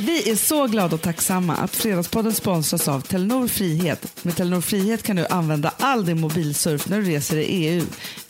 Vi 0.00 0.30
är 0.30 0.36
så 0.36 0.66
glada 0.66 0.94
och 0.94 1.02
tacksamma 1.02 1.56
att 1.56 1.76
Fredagspodden 1.76 2.32
sponsras 2.32 2.88
av 2.88 3.00
Telenor 3.00 3.48
Frihet. 3.48 4.24
Med 4.24 4.36
Telenor 4.36 4.60
Frihet 4.60 5.02
kan 5.02 5.16
du 5.16 5.26
använda 5.26 5.72
all 5.78 6.06
din 6.06 6.20
mobilsurf 6.20 6.88
när 6.88 7.00
du 7.00 7.04
reser 7.04 7.36
i 7.36 7.44
EU 7.44 7.82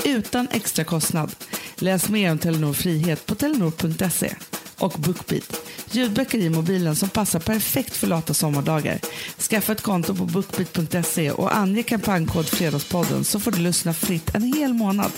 utan 0.04 0.48
extra 0.50 0.84
kostnad. 0.84 1.34
Läs 1.76 2.08
mer 2.08 2.30
om 2.30 2.38
Telenor 2.38 2.72
Frihet 2.72 3.26
på 3.26 3.34
telenor.se. 3.34 4.34
Och 4.78 4.92
Bookbeat, 4.92 5.60
ljudböcker 5.90 6.38
i 6.38 6.50
mobilen 6.50 6.96
som 6.96 7.08
passar 7.08 7.40
perfekt 7.40 7.96
för 7.96 8.06
lata 8.06 8.34
sommardagar. 8.34 8.98
Skaffa 9.38 9.72
ett 9.72 9.82
konto 9.82 10.14
på 10.14 10.24
bookbeat.se 10.24 11.30
och 11.30 11.56
ange 11.56 11.82
kampanjkod 11.82 12.46
Fredagspodden 12.46 13.24
så 13.24 13.40
får 13.40 13.50
du 13.50 13.58
lyssna 13.58 13.94
fritt 13.94 14.34
en 14.34 14.52
hel 14.52 14.74
månad. 14.74 15.12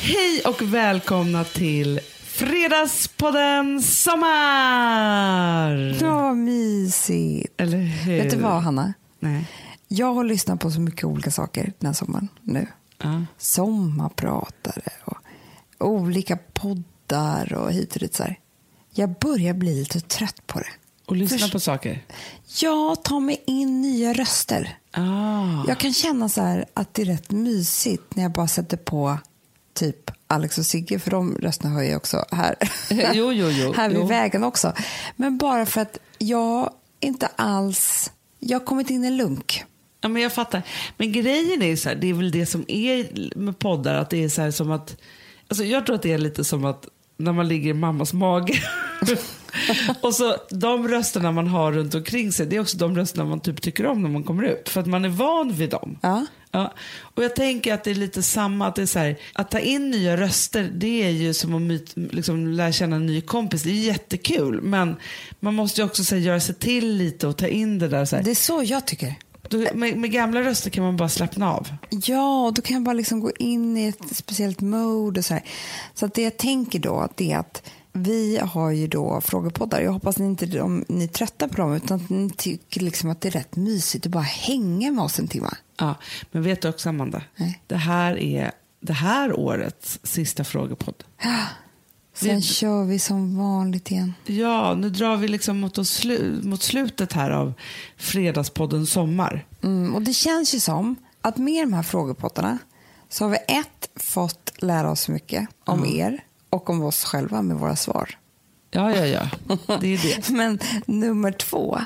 Hej 0.00 0.42
och 0.44 0.62
välkomna 0.62 1.44
till 1.44 2.00
Fredagspodden 2.34 3.82
Sommar! 3.82 5.72
Ja, 6.00 6.34
mysigt. 6.34 7.60
Eller 7.60 7.78
hur? 7.78 8.22
Vet 8.22 8.30
du 8.30 8.36
vad, 8.36 8.62
Hanna? 8.62 8.92
Nej. 9.20 9.48
Jag 9.88 10.14
har 10.14 10.24
lyssnat 10.24 10.60
på 10.60 10.70
så 10.70 10.80
mycket 10.80 11.04
olika 11.04 11.30
saker 11.30 11.72
den 11.78 11.86
här 11.86 11.94
sommaren 11.94 12.28
nu. 12.42 12.66
Ja. 13.02 13.24
Sommarpratare 13.38 14.92
och 15.04 15.88
olika 15.88 16.38
poddar 16.52 17.52
och 17.54 17.72
hit 17.72 17.94
och 17.94 18.00
dit. 18.00 18.14
Så 18.14 18.22
här. 18.22 18.38
Jag 18.90 19.10
börjar 19.18 19.54
bli 19.54 19.74
lite 19.74 20.00
trött 20.00 20.46
på 20.46 20.58
det. 20.58 20.70
Och 21.06 21.16
lyssna 21.16 21.38
Först- 21.38 21.52
på 21.52 21.60
saker. 21.60 22.04
Jag 22.60 23.04
tar 23.04 23.20
mig 23.20 23.42
in 23.46 23.80
nya 23.80 24.12
röster. 24.12 24.78
Ah. 24.92 25.64
Jag 25.68 25.78
kan 25.78 25.92
känna 25.92 26.28
så 26.28 26.40
här 26.42 26.64
att 26.74 26.94
det 26.94 27.02
är 27.02 27.06
rätt 27.06 27.30
mysigt 27.30 28.16
när 28.16 28.22
jag 28.22 28.32
bara 28.32 28.48
sätter 28.48 28.76
på 28.76 29.18
typ 29.74 30.10
Alex 30.26 30.58
och 30.58 30.66
Sigge, 30.66 30.98
för 30.98 31.10
de 31.10 31.34
rösterna 31.34 31.74
hör 31.74 31.82
jag 31.82 31.96
också 31.96 32.24
här. 32.30 32.54
Jo, 33.14 33.32
jo, 33.32 33.48
jo. 33.50 33.72
här 33.76 33.88
vid 33.88 33.98
Jo. 33.98 34.06
vägen 34.06 34.44
också. 34.44 34.72
Men 35.16 35.38
bara 35.38 35.66
för 35.66 35.80
att 35.80 35.98
jag 36.18 36.70
inte 37.00 37.26
alls... 37.36 38.10
Jag 38.38 38.58
har 38.58 38.66
kommit 38.66 38.90
in 38.90 39.04
i 39.04 39.06
en 39.06 39.16
lunk. 39.16 39.64
Ja, 40.00 40.08
men 40.08 40.22
jag 40.22 40.32
fattar. 40.32 40.62
Men 40.96 41.12
grejen 41.12 41.62
är 41.62 41.76
så 41.76 41.88
här, 41.88 41.96
det 41.96 42.06
är 42.06 42.14
väl 42.14 42.30
det 42.30 42.46
som 42.46 42.64
är 42.68 43.08
med 43.38 43.58
poddar, 43.58 43.94
att 43.94 44.10
det 44.10 44.24
är 44.24 44.28
så 44.28 44.42
här 44.42 44.50
som 44.50 44.70
att, 44.70 44.96
alltså 45.48 45.64
jag 45.64 45.86
tror 45.86 45.96
att 45.96 46.02
det 46.02 46.12
är 46.12 46.18
lite 46.18 46.44
som 46.44 46.64
att 46.64 46.88
när 47.16 47.32
man 47.32 47.48
ligger 47.48 47.70
i 47.70 47.74
mammas 47.74 48.12
mage. 48.12 48.62
och 50.00 50.14
så 50.14 50.36
de 50.50 50.88
rösterna 50.88 51.32
man 51.32 51.46
har 51.46 51.72
runt 51.72 51.94
omkring 51.94 52.32
sig, 52.32 52.46
det 52.46 52.56
är 52.56 52.60
också 52.60 52.76
de 52.76 52.96
rösterna 52.96 53.24
man 53.24 53.40
typ 53.40 53.62
tycker 53.62 53.86
om 53.86 54.02
när 54.02 54.10
man 54.10 54.22
kommer 54.22 54.42
ut. 54.42 54.68
För 54.68 54.80
att 54.80 54.86
man 54.86 55.04
är 55.04 55.08
van 55.08 55.52
vid 55.52 55.70
dem. 55.70 55.98
Ja. 56.02 56.26
Ja, 56.54 56.72
och 57.00 57.24
jag 57.24 57.36
tänker 57.36 57.74
att 57.74 57.84
det 57.84 57.90
är 57.90 57.94
lite 57.94 58.22
samma, 58.22 58.66
att 58.66 58.74
det 58.74 58.82
är 58.82 58.86
så 58.86 58.98
här, 58.98 59.16
att 59.32 59.50
ta 59.50 59.58
in 59.58 59.90
nya 59.90 60.16
röster, 60.16 60.70
det 60.74 61.02
är 61.02 61.10
ju 61.10 61.34
som 61.34 61.54
att 61.54 61.62
myt, 61.62 61.92
liksom, 61.94 62.48
lära 62.48 62.72
känna 62.72 62.96
en 62.96 63.06
ny 63.06 63.20
kompis. 63.20 63.62
Det 63.62 63.70
är 63.70 63.72
jättekul, 63.72 64.60
men 64.62 64.96
man 65.40 65.54
måste 65.54 65.80
ju 65.80 65.86
också 65.86 66.04
så 66.04 66.14
här, 66.14 66.22
göra 66.22 66.40
sig 66.40 66.54
till 66.54 66.96
lite 66.96 67.26
och 67.26 67.36
ta 67.36 67.46
in 67.46 67.78
det 67.78 67.88
där. 67.88 68.04
Så 68.04 68.16
här. 68.16 68.22
Det 68.22 68.30
är 68.30 68.34
så 68.34 68.62
jag 68.62 68.86
tycker. 68.86 69.14
Då, 69.48 69.66
med, 69.74 69.96
med 69.96 70.12
gamla 70.12 70.40
röster 70.42 70.70
kan 70.70 70.84
man 70.84 70.96
bara 70.96 71.08
slappna 71.08 71.52
av. 71.52 71.68
Ja, 71.90 72.46
och 72.46 72.54
då 72.54 72.62
kan 72.62 72.74
jag 72.74 72.82
bara 72.82 72.92
liksom 72.92 73.20
gå 73.20 73.30
in 73.38 73.76
i 73.76 73.86
ett 73.88 74.16
speciellt 74.16 74.60
mode 74.60 75.20
och 75.20 75.24
så 75.24 75.34
här. 75.34 75.42
Så 75.94 76.06
att 76.06 76.14
det 76.14 76.22
jag 76.22 76.36
tänker 76.36 76.78
då, 76.78 77.08
det 77.14 77.32
är 77.32 77.38
att 77.38 77.62
vi 77.96 78.38
har 78.42 78.70
ju 78.70 78.86
då 78.86 79.20
frågepoddar. 79.20 79.80
Jag 79.80 79.92
hoppas 79.92 80.18
ni 80.18 80.26
inte 80.26 80.60
om 80.60 80.84
ni 80.88 81.04
är 81.04 81.08
trötta 81.08 81.48
på 81.48 81.56
dem, 81.56 81.72
utan 81.74 81.96
att 82.04 82.10
ni 82.10 82.30
tycker 82.30 82.80
liksom 82.80 83.10
att 83.10 83.20
det 83.20 83.28
är 83.28 83.32
rätt 83.32 83.56
mysigt 83.56 84.06
att 84.06 84.12
bara 84.12 84.22
hänga 84.22 84.90
med 84.90 85.04
oss 85.04 85.18
en 85.18 85.28
timme. 85.28 85.50
Ja, 85.78 85.94
men 86.32 86.42
vet 86.42 86.62
du 86.62 86.68
också 86.68 86.88
Amanda? 86.88 87.22
Nej. 87.36 87.62
Det 87.66 87.76
här 87.76 88.18
är 88.18 88.52
det 88.80 88.92
här 88.92 89.38
årets 89.40 89.98
sista 90.02 90.44
frågepodd. 90.44 91.04
Sen 92.14 92.36
Vi- 92.36 92.42
kör 92.42 92.84
vi 92.84 92.98
som 92.98 93.36
vanligt 93.38 93.90
igen. 93.90 94.14
Ja, 94.26 94.74
nu 94.74 94.90
drar 94.90 95.16
vi 95.16 95.28
liksom 95.28 95.60
mot, 95.60 95.78
oss 95.78 95.90
slu, 95.90 96.40
mot 96.42 96.62
slutet 96.62 97.12
här 97.12 97.30
av 97.30 97.52
Fredagspodden 97.96 98.86
Sommar. 98.86 99.46
Mm, 99.62 99.94
och 99.94 100.02
det 100.02 100.12
känns 100.12 100.54
ju 100.54 100.60
som 100.60 100.96
att 101.20 101.36
med 101.36 101.62
de 101.62 101.72
här 101.72 101.82
frågepottarna 101.82 102.58
så 103.08 103.24
har 103.24 103.30
vi 103.30 103.36
ett, 103.36 103.90
fått 103.96 104.52
lära 104.58 104.90
oss 104.90 105.08
mycket 105.08 105.48
om 105.64 105.86
er 105.86 106.24
och 106.54 106.70
om 106.70 106.82
oss 106.82 107.04
själva 107.04 107.42
med 107.42 107.56
våra 107.56 107.76
svar. 107.76 108.18
Ja, 108.70 108.96
ja, 108.96 109.06
ja. 109.06 109.28
Det 109.80 109.86
är 109.94 110.02
det. 110.16 110.28
Men 110.28 110.58
nummer 110.86 111.32
två 111.32 111.78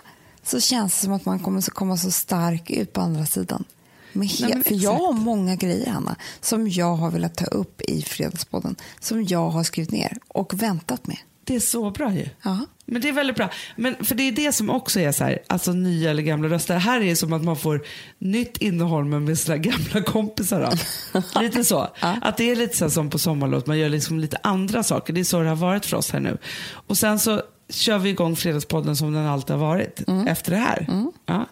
så 0.42 0.60
känns 0.60 0.94
det 0.94 1.00
som 1.04 1.12
att 1.12 1.24
man 1.24 1.38
kommer 1.38 1.60
komma 1.60 1.96
så 1.96 2.10
stark 2.10 2.70
ut 2.70 2.92
på 2.92 3.00
andra 3.00 3.26
sidan. 3.26 3.64
He- 4.12 4.40
Nej, 4.40 4.50
men 4.54 4.64
för 4.64 4.74
jag 4.74 4.94
har 4.94 5.12
många 5.12 5.56
grejer, 5.56 5.90
Hanna, 5.90 6.16
som 6.40 6.68
jag 6.68 6.96
har 6.96 7.10
velat 7.10 7.34
ta 7.36 7.44
upp 7.44 7.80
i 7.80 8.02
Fredagspodden. 8.02 8.76
Som 9.00 9.24
jag 9.24 9.50
har 9.50 9.64
skrivit 9.64 9.90
ner 9.90 10.18
och 10.28 10.62
väntat 10.62 11.06
med. 11.06 11.16
Det 11.44 11.54
är 11.56 11.60
så 11.60 11.90
bra 11.90 12.12
ju. 12.14 12.28
Ja. 12.42 12.58
Men 12.90 13.02
det 13.02 13.08
är 13.08 13.12
väldigt 13.12 13.36
bra. 13.36 13.50
Men 13.76 14.04
för 14.04 14.14
det 14.14 14.22
är 14.22 14.32
det 14.32 14.52
som 14.52 14.70
också 14.70 15.00
är 15.00 15.12
så 15.12 15.24
här, 15.24 15.38
alltså 15.46 15.72
nya 15.72 16.10
eller 16.10 16.22
gamla 16.22 16.48
röster. 16.48 16.74
Det 16.74 16.80
här 16.80 17.00
är 17.00 17.14
som 17.14 17.32
att 17.32 17.44
man 17.44 17.56
får 17.56 17.82
nytt 18.18 18.56
innehåll 18.56 19.04
men 19.04 19.24
med 19.24 19.38
sina 19.38 19.56
gamla 19.56 20.02
kompisar. 20.02 20.76
Då. 21.12 21.40
lite 21.40 21.64
så. 21.64 21.88
Att 22.00 22.36
det 22.36 22.50
är 22.50 22.56
lite 22.56 22.76
så 22.76 22.84
här 22.84 22.90
som 22.90 23.10
på 23.10 23.18
sommarlov, 23.18 23.62
man 23.66 23.78
gör 23.78 23.88
liksom 23.88 24.18
lite 24.18 24.38
andra 24.42 24.82
saker. 24.82 25.12
Det 25.12 25.20
är 25.20 25.24
så 25.24 25.40
det 25.40 25.48
har 25.48 25.56
varit 25.56 25.86
för 25.86 25.96
oss 25.96 26.10
här 26.10 26.20
nu. 26.20 26.38
Och 26.70 26.98
sen 26.98 27.18
så 27.18 27.42
kör 27.68 27.98
vi 27.98 28.10
igång 28.10 28.36
Fredagspodden 28.36 28.96
som 28.96 29.12
den 29.12 29.26
alltid 29.26 29.56
har 29.56 29.66
varit 29.66 30.02
efter 30.26 30.50
det 30.50 30.58
här. 30.58 30.86
Ja. 31.26 31.46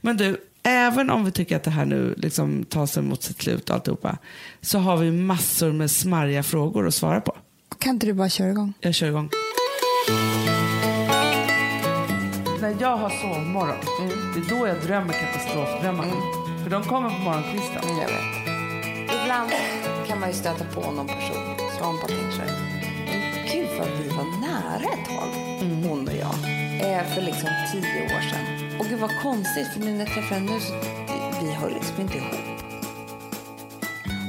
Men 0.00 0.16
du, 0.16 0.36
även 0.62 1.10
om 1.10 1.24
vi 1.24 1.30
tycker 1.30 1.56
att 1.56 1.62
det 1.62 1.70
här 1.70 1.84
nu 1.84 2.14
liksom 2.16 2.64
tar 2.64 2.86
sig 2.86 3.02
mot 3.02 3.22
sitt 3.22 3.42
slut 3.42 3.70
och 3.70 3.76
alltihopa, 3.76 4.18
så 4.60 4.78
har 4.78 4.96
vi 4.96 5.10
massor 5.10 5.72
med 5.72 5.90
smarriga 5.90 6.42
frågor 6.42 6.86
att 6.86 6.94
svara 6.94 7.20
på. 7.20 7.36
Kan 7.78 7.94
inte 7.94 8.06
du 8.06 8.12
bara 8.12 8.28
köra 8.28 8.50
igång? 8.50 8.72
Jag 8.80 8.94
kör 8.94 9.06
igång. 9.06 9.30
När 12.60 12.76
jag 12.80 12.96
har 12.96 13.10
sovmorgon, 13.10 13.76
det 14.34 14.40
är 14.40 14.58
då 14.58 14.66
jag 14.66 14.76
drömmer 14.80 15.12
katastrofdrömmar. 15.12 16.06
För 16.62 16.70
de 16.70 16.82
kommer 16.84 17.08
på 17.10 17.16
morgonkvisten. 17.16 17.82
Jag 18.00 18.08
vet. 18.08 18.34
Ibland 19.22 19.50
kan 20.08 20.20
man 20.20 20.28
ju 20.28 20.34
stöta 20.34 20.64
på 20.64 20.80
någon 20.90 21.06
person 21.06 21.54
som 21.78 21.96
bara 21.96 22.06
tänker 22.06 22.30
så 22.30 22.40
här. 22.42 22.52
"Men 23.06 23.20
Gud 23.52 23.68
vad 23.78 23.88
vi 23.88 24.08
var 24.08 24.40
nära 24.40 24.92
ett 24.94 25.08
tag, 25.08 25.28
hon 25.60 26.08
och 26.08 26.14
jag. 26.14 26.34
Eh, 26.92 27.04
för 27.14 27.22
liksom 27.22 27.48
tio 27.72 28.04
år 28.04 28.20
sedan. 28.30 28.76
Och 28.80 28.86
gud 28.86 29.00
vad 29.00 29.10
konstigt 29.22 29.68
för 29.72 29.80
nu 29.80 29.92
när 29.92 29.98
jag 30.04 30.14
träffar 30.14 30.34
henne 30.34 30.52
nu 30.52 30.60
så 30.60 30.74
vi 31.44 31.52
hör 31.52 31.70
liksom 31.70 32.00
inte 32.00 32.16
ihop. 32.16 32.34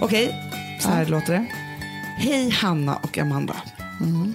Okej, 0.01 0.35
så 0.81 0.89
här 0.89 1.05
låter 1.05 1.33
det. 1.33 1.45
Hej 2.17 2.49
Hanna 2.49 2.95
och 2.95 3.17
Amanda. 3.17 3.55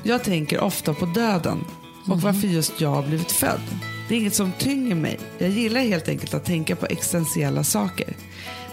Jag 0.03 0.25
tänker 0.25 0.61
ofta 0.61 0.95
på 0.95 1.07
döden 1.07 1.65
och 2.07 2.21
varför 2.21 2.49
just 2.49 2.81
jag 2.81 2.91
har 2.91 3.03
blivit 3.03 3.33
född. 3.33 3.61
Det 4.09 4.15
är 4.15 4.19
inget 4.19 4.35
som 4.35 4.53
tynger 4.53 4.95
mig. 4.95 5.19
Jag 5.39 5.51
gillar 5.51 5.81
helt 5.81 6.09
enkelt 6.09 6.35
att 6.35 6.45
tänka 6.45 6.77
på 6.77 6.87
existentiella 6.87 7.65
saker. 7.65 8.17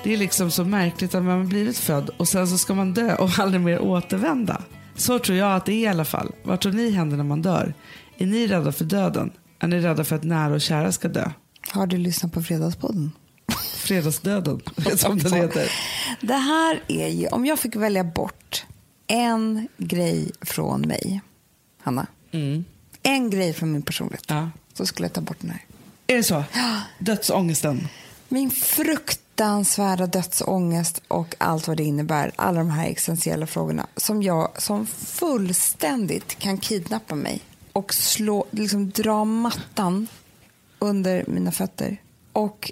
Det 0.03 0.13
är 0.13 0.17
liksom 0.17 0.51
så 0.51 0.63
märkligt 0.63 1.15
att 1.15 1.23
man 1.23 1.37
har 1.37 1.45
blivit 1.45 1.77
född 1.77 2.09
och 2.17 2.27
sen 2.27 2.47
så 2.47 2.57
ska 2.57 2.73
man 2.73 2.93
dö 2.93 3.15
och 3.15 3.29
aldrig 3.39 3.61
mer 3.61 3.79
återvända. 3.79 4.61
Så 4.95 5.19
tror 5.19 5.37
jag 5.37 5.55
att 5.55 5.65
det 5.65 5.73
är 5.73 5.83
i 5.83 5.87
alla 5.87 6.05
fall. 6.05 6.31
Vad 6.43 6.59
tror 6.59 6.73
ni 6.73 6.91
händer 6.91 7.17
när 7.17 7.23
man 7.23 7.41
dör? 7.41 7.73
Är 8.17 8.25
ni 8.25 8.47
rädda 8.47 8.71
för 8.71 8.85
döden? 8.85 9.31
Är 9.59 9.67
ni 9.67 9.79
rädda 9.79 10.03
för 10.03 10.15
att 10.15 10.23
nära 10.23 10.53
och 10.53 10.61
kära 10.61 10.91
ska 10.91 11.07
dö? 11.07 11.31
Har 11.69 11.87
du 11.87 11.97
lyssnat 11.97 12.33
på 12.33 12.43
Fredagspodden? 12.43 13.11
Fredagsdöden, 13.75 14.61
som 14.97 15.17
den 15.17 15.33
heter. 15.33 15.71
Det 16.21 16.33
här 16.33 16.83
är 16.87 17.07
ju, 17.07 17.27
om 17.27 17.45
jag 17.45 17.59
fick 17.59 17.75
välja 17.75 18.03
bort 18.03 18.65
en 19.07 19.67
grej 19.77 20.31
från 20.41 20.81
mig, 20.81 21.21
Hanna. 21.81 22.07
En 23.03 23.29
grej 23.29 23.53
från 23.53 23.71
min 23.71 23.81
personlighet. 23.81 24.25
Ja. 24.27 24.49
Så 24.73 24.85
skulle 24.85 25.05
jag 25.05 25.13
ta 25.13 25.21
bort 25.21 25.37
den 25.41 25.49
här. 25.49 25.65
Är 26.07 26.15
det 26.15 26.23
så? 26.23 26.43
Dödsångesten. 26.99 27.87
Min 28.29 28.51
fruktansvärda 28.51 30.07
dödsångest 30.07 31.01
och 31.07 31.35
allt 31.37 31.67
vad 31.67 31.77
det 31.77 31.83
innebär, 31.83 32.31
alla 32.35 32.59
de 32.59 32.69
här 32.69 32.87
existentiella 32.87 33.47
frågorna 33.47 33.87
som 33.95 34.23
jag 34.23 34.61
som 34.61 34.87
fullständigt 34.87 36.39
kan 36.39 36.57
kidnappa 36.57 37.15
mig 37.15 37.41
och 37.73 37.93
slå, 37.93 38.45
liksom 38.51 38.89
dra 38.89 39.25
mattan 39.25 40.07
under 40.79 41.25
mina 41.27 41.51
fötter 41.51 41.97
och 42.33 42.71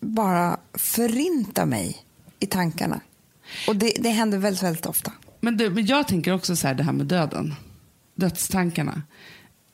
bara 0.00 0.56
förinta 0.74 1.66
mig 1.66 2.04
i 2.38 2.46
tankarna. 2.46 3.00
Och 3.68 3.76
det, 3.76 3.92
det 4.00 4.08
händer 4.08 4.38
väldigt, 4.38 4.62
väldigt 4.62 4.86
ofta. 4.86 5.12
Men, 5.44 5.56
du, 5.56 5.70
men 5.70 5.86
jag 5.86 6.08
tänker 6.08 6.32
också 6.32 6.56
så 6.56 6.66
här, 6.66 6.74
det 6.74 6.82
här 6.82 6.92
med 6.92 7.06
döden. 7.06 7.54
Dödstankarna. 8.14 9.02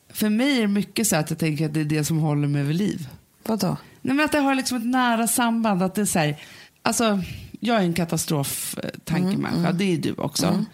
För 0.09 0.29
mig 0.29 0.57
är 0.57 0.61
det 0.61 0.67
mycket 0.67 1.07
så 1.07 1.15
att 1.15 1.29
jag 1.29 1.39
tänker 1.39 1.65
att 1.65 1.73
det 1.73 1.79
är 1.79 1.85
det 1.85 2.03
som 2.03 2.17
håller 2.17 2.47
mig 2.47 2.63
vid 2.63 2.75
liv. 2.75 3.09
Vadå? 3.43 3.77
Nej, 4.01 4.15
men 4.15 4.25
att 4.25 4.31
det 4.31 4.39
har 4.39 4.55
liksom 4.55 4.77
ett 4.77 4.85
nära 4.85 5.27
samband. 5.27 5.83
Att 5.83 5.95
det 5.95 6.01
är 6.01 6.05
så 6.05 6.19
här, 6.19 6.37
alltså, 6.81 7.21
jag 7.59 7.77
är 7.77 7.81
en 7.81 7.93
katastroftankemänniska, 7.93 9.71
det 9.71 9.83
är 9.93 9.97
du 9.97 10.13
också. 10.13 10.65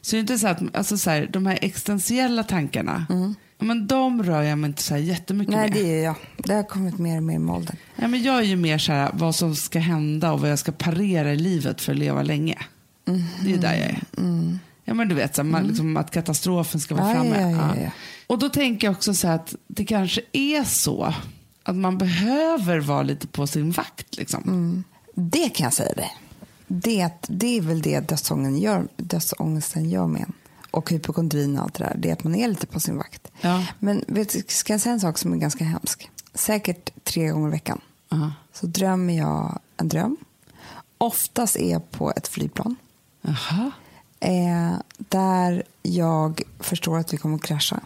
Så 0.00 0.16
det 0.16 0.18
är 0.18 0.20
inte 0.20 0.38
så 0.38 0.46
att 0.46 0.76
alltså, 0.76 0.98
så 0.98 1.10
här, 1.10 1.26
de 1.32 1.46
här 1.46 1.58
existentiella 1.62 2.42
tankarna, 2.42 3.06
men 3.58 3.86
de 3.86 4.22
rör 4.22 4.42
jag 4.42 4.58
mig 4.58 4.68
inte 4.68 4.82
så 4.82 4.94
här 4.94 5.00
jättemycket 5.00 5.54
Nej, 5.54 5.70
med. 5.70 5.78
det 5.78 5.98
är 5.98 6.04
jag. 6.04 6.14
Det 6.36 6.54
har 6.54 6.62
kommit 6.62 6.98
mer 6.98 7.16
och 7.16 7.22
mer 7.22 7.38
med 7.38 7.54
åldern. 7.54 7.76
Ja, 7.96 8.08
men 8.08 8.22
jag 8.22 8.38
är 8.38 8.42
ju 8.42 8.56
mer 8.56 8.78
så 8.78 8.92
här, 8.92 9.10
vad 9.14 9.34
som 9.34 9.56
ska 9.56 9.78
hända 9.78 10.32
och 10.32 10.40
vad 10.40 10.50
jag 10.50 10.58
ska 10.58 10.72
parera 10.72 11.32
i 11.32 11.36
livet 11.36 11.80
för 11.80 11.92
att 11.92 11.98
leva 11.98 12.22
länge. 12.22 12.58
Det 13.44 13.52
är 13.52 13.58
där 13.58 13.74
jag 13.74 13.86
är. 13.90 14.02
Ja 14.84 14.94
men 14.94 15.08
du 15.08 15.14
vet, 15.14 15.34
så, 15.36 15.44
man, 15.44 15.66
liksom, 15.66 15.96
att 15.96 16.10
katastrofen 16.10 16.80
ska 16.80 16.94
vara 16.94 17.08
Ja, 17.08 17.14
framme. 17.14 17.40
ja, 17.40 17.50
ja, 17.76 17.82
ja. 17.82 17.90
Och 18.26 18.38
då 18.38 18.48
tänker 18.48 18.86
jag 18.86 18.96
också 18.96 19.14
så 19.14 19.28
här 19.28 19.34
att 19.34 19.54
det 19.66 19.84
kanske 19.84 20.20
är 20.32 20.64
så 20.64 21.14
att 21.62 21.76
man 21.76 21.98
behöver 21.98 22.80
vara 22.80 23.02
lite 23.02 23.26
på 23.26 23.46
sin 23.46 23.70
vakt. 23.70 24.16
Liksom. 24.16 24.42
Mm. 24.42 24.84
Det 25.14 25.48
kan 25.48 25.64
jag 25.64 25.72
säga 25.72 25.92
dig. 25.92 26.16
Det, 26.66 27.10
det 27.28 27.56
är 27.58 27.60
väl 27.60 27.82
det 27.82 28.00
dödsångesten 28.00 28.58
gör, 28.58 28.88
dödsångesten 28.96 29.90
gör 29.90 30.06
med 30.06 30.22
en. 30.22 30.32
Och 30.70 30.90
hypokondrin 30.90 31.56
och 31.58 31.62
allt 31.64 31.74
det 31.74 31.84
där. 31.84 31.96
Det 31.98 32.08
är 32.08 32.12
att 32.12 32.24
man 32.24 32.34
är 32.34 32.48
lite 32.48 32.66
på 32.66 32.80
sin 32.80 32.96
vakt. 32.96 33.28
Men 33.78 34.04
vet, 34.08 34.50
ska 34.50 34.72
jag 34.72 34.80
säga 34.80 34.92
en 34.92 35.00
sak 35.00 35.18
som 35.18 35.32
är 35.32 35.36
ganska 35.36 35.64
hemsk? 35.64 36.10
Säkert 36.34 36.90
tre 37.04 37.28
gånger 37.28 37.48
i 37.48 37.50
veckan 37.50 37.80
Ja. 38.08 38.32
så 38.52 38.66
drömmer 38.66 39.14
jag 39.18 39.58
en 39.76 39.88
dröm. 39.88 40.16
Oftast 40.98 41.56
är 41.56 41.70
jag 41.70 41.90
på 41.90 42.12
ett 42.16 42.28
flygplan. 42.28 42.76
Jaha. 43.26 43.70
Eh, 44.20 44.78
där 44.98 45.62
jag 45.82 46.42
förstår 46.60 46.98
att 46.98 47.12
vi 47.12 47.16
kommer 47.16 47.36
att 47.36 47.42
krascha. 47.42 47.80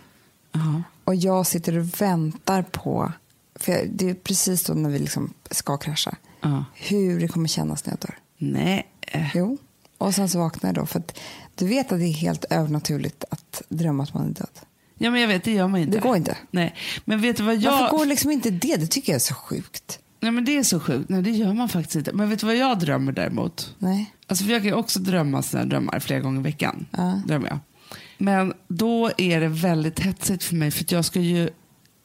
Jaha. 0.53 0.83
Och 1.05 1.15
jag 1.15 1.47
sitter 1.47 1.79
och 1.79 2.01
väntar 2.03 2.63
på, 2.63 3.13
för 3.55 3.73
jag, 3.73 3.89
det 3.91 4.11
är 4.11 4.15
precis 4.15 4.65
då 4.65 4.73
när 4.75 4.91
vi 4.91 4.99
liksom 4.99 5.35
ska 5.51 5.77
krascha, 5.77 6.17
Ja. 6.41 6.65
hur 6.75 7.21
det 7.21 7.29
kommer 7.29 7.49
kännas 7.49 7.87
när 7.87 7.93
jag 7.93 8.01
dör. 8.01 8.19
Nej. 8.39 8.87
eh, 9.01 9.37
Jo. 9.37 9.59
Och 9.99 10.15
sen 10.15 10.29
så 10.29 10.39
vaknar 10.39 10.69
jag 10.69 10.75
då. 10.75 10.87
För 10.87 10.99
att 10.99 11.19
du 11.55 11.67
vet 11.67 11.93
att 11.93 11.99
det 11.99 12.05
är 12.07 12.13
helt 12.13 12.45
övernaturligt 12.51 13.25
att 13.31 13.63
drömma 13.69 14.03
att 14.03 14.15
man 14.15 14.27
är 14.27 14.31
död. 14.35 14.61
Ja 14.99 15.11
men 15.11 15.21
jag 15.21 15.29
vet, 15.29 15.45
det 15.45 15.53
gör 15.53 15.69
man 15.69 15.81
inte. 15.81 15.93
Det 15.97 16.01
går 16.03 16.17
inte. 16.17 16.37
Nej. 16.51 16.75
Men 17.05 17.21
vet 17.21 17.37
du 17.37 17.43
vad 17.43 17.57
jag... 17.57 17.73
Varför 17.73 17.97
går 17.99 18.07
liksom 18.07 18.31
inte 18.31 18.51
det? 18.51 18.77
Det 18.77 18.87
tycker 18.87 19.13
jag 19.13 19.17
är 19.17 19.21
så 19.21 19.35
sjukt. 19.35 19.99
Nej 20.21 20.33
men 20.33 20.45
det 20.45 20.57
är 20.59 20.63
så 20.63 20.81
sjukt. 20.81 21.09
Nej 21.09 21.23
det 21.23 21.31
gör 21.31 21.53
man 21.53 21.69
faktiskt 21.69 21.97
inte. 21.97 22.13
Men 22.13 22.29
vet 22.31 22.41
du 22.41 22.47
vad 22.47 22.57
jag 22.57 22.79
drömmer 22.79 23.13
däremot? 23.13 23.75
Nej. 23.79 24.15
Alltså 24.27 24.45
för 24.45 24.53
jag 24.53 24.63
kan 24.63 24.69
ju 24.69 24.75
också 24.75 24.99
drömma 24.99 25.43
sådana 25.43 25.69
drömmar 25.69 26.01
flera 26.01 26.21
gånger 26.21 26.41
i 26.41 26.43
veckan. 26.43 26.87
Ja. 26.91 27.23
Drömmer 27.27 27.49
jag. 27.49 27.59
Men 28.19 28.53
då 28.69 29.11
är 29.17 29.41
det 29.41 29.49
väldigt 29.49 30.01
hetsigt 30.01 30.45
för 30.45 30.55
mig 30.55 30.71
för 30.71 30.85
jag 30.89 31.05
ska 31.05 31.21
ju 31.21 31.51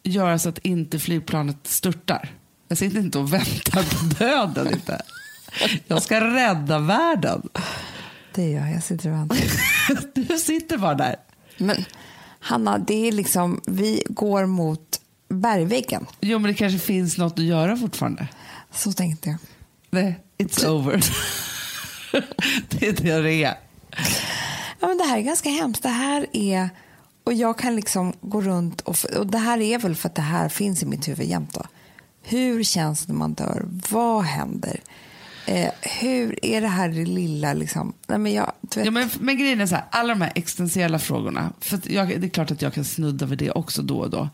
göra 0.03 0.39
så 0.39 0.49
att 0.49 0.57
inte 0.57 0.99
flygplanet 0.99 1.67
störtar. 1.67 2.29
Jag 2.67 2.77
sitter 2.77 2.99
inte 2.99 3.19
och 3.19 3.33
väntar 3.33 3.83
på 3.83 4.15
döden 4.19 4.73
inte. 4.73 5.01
Jag 5.87 6.03
ska 6.03 6.21
rädda 6.21 6.79
världen. 6.79 7.49
Det 8.33 8.49
gör 8.49 8.65
jag. 8.65 8.75
Jag 8.75 8.83
sitter 8.83 9.09
och 9.09 9.15
väntar. 9.15 9.37
Du 10.27 10.37
sitter 10.37 10.77
bara 10.77 10.95
där. 10.95 11.15
Men 11.57 11.85
Hanna, 12.39 12.77
det 12.77 13.07
är 13.07 13.11
liksom, 13.11 13.61
vi 13.67 14.03
går 14.09 14.45
mot 14.45 15.01
bergväggen. 15.29 16.05
Jo 16.21 16.39
men 16.39 16.51
det 16.51 16.57
kanske 16.57 16.79
finns 16.79 17.17
något 17.17 17.39
att 17.39 17.45
göra 17.45 17.77
fortfarande. 17.77 18.27
Så 18.71 18.91
tänkte 18.91 19.29
jag. 19.29 19.37
Nej, 19.89 20.19
it's 20.37 20.65
over. 20.67 20.93
det 22.69 22.87
är 22.87 22.93
det 22.93 23.21
det 23.21 23.43
är. 23.43 23.57
Ja, 24.79 24.87
men 24.87 24.97
det 24.97 25.03
här 25.03 25.17
är 25.17 25.21
ganska 25.21 25.49
hemskt. 25.49 25.83
Det 25.83 25.89
här 25.89 26.27
är... 26.33 26.69
Och 27.23 27.33
jag 27.33 27.57
kan 27.57 27.75
liksom 27.75 28.13
gå 28.21 28.41
runt 28.41 28.81
och, 28.81 28.97
och 29.17 29.27
det 29.27 29.37
här 29.37 29.61
är 29.61 29.79
väl 29.79 29.95
för 29.95 30.09
att 30.09 30.15
det 30.15 30.21
här 30.21 30.49
finns 30.49 30.83
i 30.83 30.85
mitt 30.85 31.07
huvud 31.07 31.27
jämt 31.27 31.53
då. 31.53 31.63
Hur 32.23 32.63
känns 32.63 33.05
det 33.05 33.13
när 33.13 33.19
man 33.19 33.33
dör? 33.33 33.65
Vad 33.89 34.23
händer? 34.23 34.79
Eh, 35.47 35.71
hur 35.81 36.45
är 36.45 36.61
det 36.61 36.67
här 36.67 36.89
det 36.89 37.05
lilla 37.05 37.53
liksom? 37.53 37.93
Nej, 38.07 38.17
men 38.17 38.33
jag, 38.33 38.51
Ja, 38.75 38.91
men, 38.91 39.09
men 39.19 39.37
grejen 39.37 39.61
är 39.61 39.65
så 39.65 39.75
här, 39.75 39.85
alla 39.89 40.13
de 40.13 40.21
här 40.21 40.31
existentiella 40.35 40.99
frågorna, 40.99 41.53
för 41.59 41.79
jag, 41.91 42.07
det 42.07 42.27
är 42.27 42.29
klart 42.29 42.51
att 42.51 42.61
jag 42.61 42.73
kan 42.73 42.85
snudda 42.85 43.25
vid 43.25 43.37
det 43.37 43.51
också 43.51 43.81
då 43.81 43.99
och 43.99 44.09
då. 44.09 44.29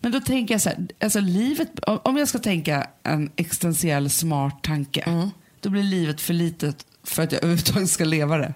Men 0.00 0.12
då 0.12 0.20
tänker 0.20 0.54
jag 0.54 0.60
så 0.60 0.68
här, 0.68 0.86
alltså 1.00 1.20
livet, 1.20 1.68
om- 1.86 2.16
jag 2.16 2.28
ska 2.28 2.38
tänka 2.38 2.86
en 3.02 3.30
existentiell 3.36 4.10
smart 4.10 4.62
tanke, 4.62 5.30
då 5.60 5.70
blir 5.70 5.82
livet 5.82 6.20
för 6.20 6.34
litet 6.34 6.86
för 7.04 7.22
att 7.22 7.32
jag 7.32 7.38
överhuvudtaget 7.44 7.90
ska 7.90 8.04
leva 8.04 8.36
det. 8.38 8.54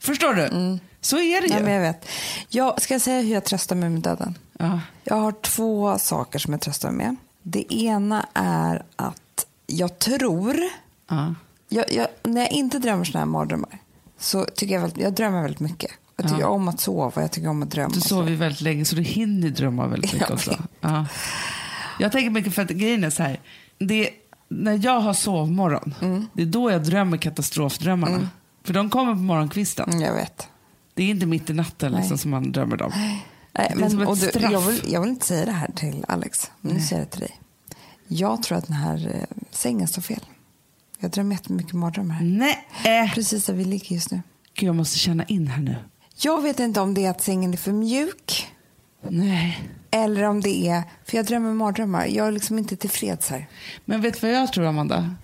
Förstår 0.00 0.34
du? 0.34 0.78
Så 1.00 1.16
är 1.18 1.40
det 1.40 1.46
ju. 1.46 1.52
nej, 1.54 1.62
men 1.62 1.72
jag 1.72 1.80
vet. 1.80 2.08
Jag 2.48 2.82
ska 2.82 2.94
jag 2.94 3.00
säga 3.00 3.20
hur 3.20 3.34
jag 3.34 3.44
tröstar 3.44 3.76
mig 3.76 3.90
med 3.90 4.02
döden. 4.02 4.38
ja. 4.58 4.80
Jag 5.04 5.14
har 5.16 5.32
två 5.32 5.98
saker 5.98 6.38
som 6.38 6.52
jag 6.52 6.60
tröstar 6.60 6.90
mig 6.90 7.06
med. 7.06 7.16
Det 7.42 7.74
ena 7.74 8.26
är 8.34 8.84
att 8.96 9.46
jag 9.66 9.98
tror 9.98 10.56
Ja. 11.08 11.34
jag, 11.68 11.92
jag, 11.92 12.06
när 12.22 12.40
jag 12.40 12.50
inte 12.52 12.78
drömmer 12.78 13.04
såna 13.04 13.18
här 13.18 13.26
mardrömmar 13.26 13.78
så 14.18 14.44
tycker 14.44 14.74
jag, 14.74 14.80
väldigt, 14.80 15.02
jag 15.02 15.12
drömmer 15.12 15.42
väldigt 15.42 15.60
mycket. 15.60 15.90
Jag 16.16 16.26
tycker 16.28 16.40
Ja. 16.40 16.48
om 16.48 16.68
att 16.68 16.80
sova 16.80 17.22
jag 17.22 17.32
tycker 17.32 17.48
om 17.48 17.62
att 17.62 17.70
drömma. 17.70 17.94
Du 17.94 18.00
sover 18.00 18.30
ju 18.30 18.36
väldigt 18.36 18.60
länge 18.60 18.84
så 18.84 18.96
du 18.96 19.02
hinner 19.02 19.50
drömma 19.50 19.86
väldigt 19.86 20.12
mycket 20.12 20.30
också. 20.34 20.58
Ja. 20.80 21.06
Jag 21.98 22.12
tänker 22.12 22.30
mycket 22.30 22.54
för 22.54 22.62
att 22.62 22.68
grejen 22.70 23.04
är 23.04 23.10
så 23.10 23.22
här. 23.22 23.40
Det, 23.78 24.10
när 24.48 24.84
jag 24.84 25.00
har 25.00 25.12
sovmorgon, 25.14 25.94
Mm. 26.02 26.26
det 26.32 26.42
är 26.42 26.46
då 26.46 26.70
jag 26.70 26.84
drömmer 26.84 27.16
katastrofdrömmarna. 27.16 28.28
För 28.64 28.74
de 28.74 28.90
kommer 28.90 29.12
på 29.12 29.18
morgonkvisten. 29.18 29.88
Mm, 29.90 30.02
jag 30.02 30.14
vet. 30.14 30.48
Det 30.94 31.02
är 31.02 31.08
inte 31.10 31.26
mitt 31.26 31.50
i 31.50 31.52
natten 31.52 31.92
Nej. 31.92 32.00
liksom, 32.00 32.18
som 32.18 32.30
man 32.30 32.52
drömmer 32.52 32.76
dem. 32.76 32.92
Nej, 32.94 33.24
Det 33.52 33.60
är 33.60 33.76
men, 33.76 33.90
som 33.90 34.00
ett 34.02 34.20
du, 34.20 34.26
straff. 34.28 34.52
jag, 34.52 34.60
vill, 34.60 34.80
jag 34.92 35.00
vill 35.00 35.10
inte 35.10 35.26
säga 35.26 35.44
det 35.44 35.50
här 35.52 35.70
till 35.76 36.04
Alex, 36.08 36.50
men 36.60 36.74
nu 36.74 36.80
säger 36.80 37.02
jag 37.02 37.06
det 37.08 37.10
till 37.12 37.20
dig. 37.20 37.40
Jag 38.08 38.42
tror 38.42 38.58
att 38.58 38.66
den 38.66 38.76
här 38.76 39.10
eh, 39.14 39.36
sängen 39.50 39.88
står 39.88 40.02
fel. 40.02 40.20
Jag 40.98 41.10
drömmer 41.10 41.34
jättemycket 41.34 41.72
mardrömmar 41.72 42.14
här. 42.14 42.24
Nej, 42.24 42.58
äh. 43.04 43.14
Precis 43.14 43.46
där 43.46 43.54
vi 43.54 43.64
ligger 43.64 43.94
just 43.94 44.10
nu. 44.10 44.22
Gud, 44.54 44.68
jag 44.68 44.76
måste 44.76 44.98
känna 44.98 45.24
in 45.24 45.46
här 45.48 45.62
nu. 45.62 45.76
Jag 46.18 46.42
vet 46.42 46.60
inte 46.60 46.80
om 46.80 46.94
det 46.94 47.04
är 47.04 47.10
att 47.10 47.22
sängen 47.22 47.52
är 47.52 47.56
för 47.56 47.72
mjuk 47.72 48.52
Nej. 49.08 49.68
eller 49.90 50.22
om 50.22 50.40
det 50.40 50.68
är, 50.68 50.82
för 51.04 51.16
jag 51.16 51.26
drömmer 51.26 51.54
mardrömmar. 51.54 52.06
Jag 52.06 52.26
är 52.26 52.32
liksom 52.32 52.58
inte 52.58 52.76
tillfreds 52.76 53.30
här. 53.30 53.48
Men 53.84 54.00
vet 54.00 54.20
du 54.20 54.26
vad 54.26 54.36
jag 54.36 54.52
tror, 54.52 54.64
Amanda? 54.64 55.14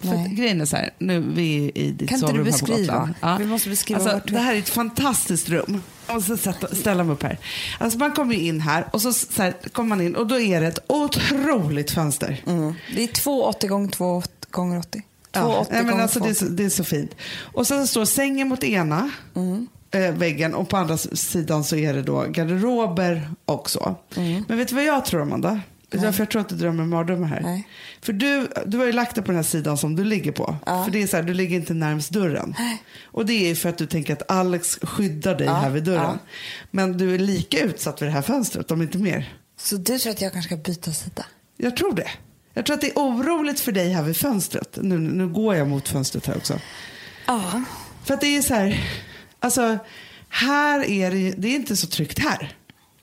För 0.00 0.14
att 0.14 0.26
grejen 0.26 0.60
är 0.60 0.64
så 0.64 0.76
här, 0.76 0.90
nu 0.98 1.20
vi 1.20 1.66
är 1.66 1.78
i 1.78 1.90
ditt 1.92 2.08
Kan 2.08 2.18
sovrum 2.18 2.36
här 2.36 2.44
på 2.44 2.50
beskriva? 2.50 2.98
Gotland. 2.98 3.40
Vi 3.40 3.46
måste 3.46 3.68
beskriva 3.68 4.00
alltså, 4.00 4.32
Det 4.32 4.38
här 4.38 4.54
är 4.54 4.58
ett 4.58 4.68
fantastiskt 4.68 5.48
rum. 5.48 5.82
Jag 6.06 6.14
måste 6.14 6.36
sätta, 6.36 6.74
ställa 6.74 7.04
mig 7.04 7.12
upp 7.14 7.22
här. 7.22 7.38
Alltså 7.78 7.98
man 7.98 8.12
kommer 8.12 8.34
in 8.34 8.60
här 8.60 8.88
och 8.92 9.02
så, 9.02 9.12
så 9.12 9.42
här, 9.42 9.54
kommer 9.72 9.88
man 9.88 10.00
in 10.00 10.16
och 10.16 10.26
då 10.26 10.40
är 10.40 10.60
det 10.60 10.66
ett 10.66 10.84
otroligt 10.86 11.90
fönster. 11.90 12.42
Mm. 12.46 12.74
Det 12.94 13.02
är 13.02 13.08
2,80 13.08 13.66
gånger 13.66 13.88
2 13.88 14.22
gånger 14.50 14.78
80. 14.78 14.98
2,80 14.98 15.02
Ja, 15.32 15.66
nej, 15.70 15.84
men 15.84 16.00
alltså, 16.00 16.20
det, 16.20 16.28
är 16.28 16.32
2,80. 16.32 16.34
så, 16.34 16.44
det 16.44 16.64
är 16.64 16.68
så 16.68 16.84
fint. 16.84 17.16
Och 17.40 17.66
sen 17.66 17.86
står 17.86 18.04
sängen 18.04 18.48
mot 18.48 18.64
ena 18.64 19.10
Mm. 19.34 19.68
Eh, 19.92 20.12
väggen 20.12 20.54
och 20.54 20.68
på 20.68 20.76
andra 20.76 20.96
sidan 20.96 21.64
så 21.64 21.76
är 21.76 21.94
det 21.94 22.02
då 22.02 22.20
garderober 22.28 23.30
också. 23.44 23.96
Mm. 24.16 24.44
Men 24.48 24.58
vet 24.58 24.68
du 24.68 24.74
vad 24.74 24.84
jag 24.84 25.04
tror 25.04 25.22
Amanda? 25.22 25.60
Varför 25.94 26.20
jag 26.20 26.30
tror 26.30 26.40
att 26.40 26.48
du 26.48 26.54
drömmer 26.54 26.84
mardrömmar 26.84 27.26
här? 27.28 27.40
Nej. 27.40 27.68
För 28.02 28.12
du, 28.12 28.48
du 28.66 28.78
har 28.78 28.86
ju 28.86 28.92
lagt 28.92 29.14
dig 29.14 29.24
på 29.24 29.30
den 29.30 29.36
här 29.36 29.42
sidan 29.42 29.78
som 29.78 29.96
du 29.96 30.04
ligger 30.04 30.32
på. 30.32 30.56
Ja. 30.66 30.84
För 30.84 30.90
det 30.90 31.02
är 31.02 31.06
så 31.06 31.16
här, 31.16 31.22
du 31.24 31.34
ligger 31.34 31.56
inte 31.56 31.74
närmst 31.74 32.10
dörren. 32.10 32.54
Och 33.04 33.26
det 33.26 33.32
är 33.32 33.48
ju 33.48 33.54
för 33.54 33.68
att 33.68 33.78
du 33.78 33.86
tänker 33.86 34.12
att 34.12 34.30
Alex 34.30 34.78
skyddar 34.82 35.34
dig 35.34 35.48
här 35.48 35.70
vid 35.70 35.84
dörren. 35.84 36.02
ja. 36.02 36.18
Men 36.70 36.98
du 36.98 37.14
är 37.14 37.18
lika 37.18 37.60
utsatt 37.60 38.02
vid 38.02 38.08
det 38.08 38.12
här 38.12 38.22
fönstret, 38.22 38.70
om 38.70 38.82
inte 38.82 38.98
mer. 38.98 39.34
Så 39.58 39.76
du 39.76 39.98
tror 39.98 40.12
att 40.12 40.20
jag 40.20 40.32
kanske 40.32 40.48
ska 40.48 40.62
byta 40.62 40.92
sida? 40.92 41.24
Jag 41.56 41.76
tror 41.76 41.94
det. 41.94 42.10
Jag 42.54 42.66
tror 42.66 42.74
att 42.74 42.80
det 42.80 42.90
är 42.90 42.96
oroligt 42.96 43.60
för 43.60 43.72
dig 43.72 43.92
här 43.92 44.02
vid 44.02 44.16
fönstret. 44.16 44.78
Nu, 44.82 44.98
nu 44.98 45.28
går 45.28 45.54
jag 45.54 45.68
mot 45.68 45.88
fönstret 45.88 46.26
här 46.26 46.36
också. 46.36 46.60
Ja. 47.26 47.62
För 48.04 48.14
att 48.14 48.20
det 48.20 48.36
är 48.36 48.42
så 48.42 48.54
här, 48.54 48.84
alltså 49.42 49.78
här 50.28 50.84
är 50.84 51.10
det, 51.10 51.30
det 51.30 51.48
är 51.48 51.54
inte 51.54 51.76
så 51.76 51.86
tryggt 51.86 52.18
här. 52.18 52.56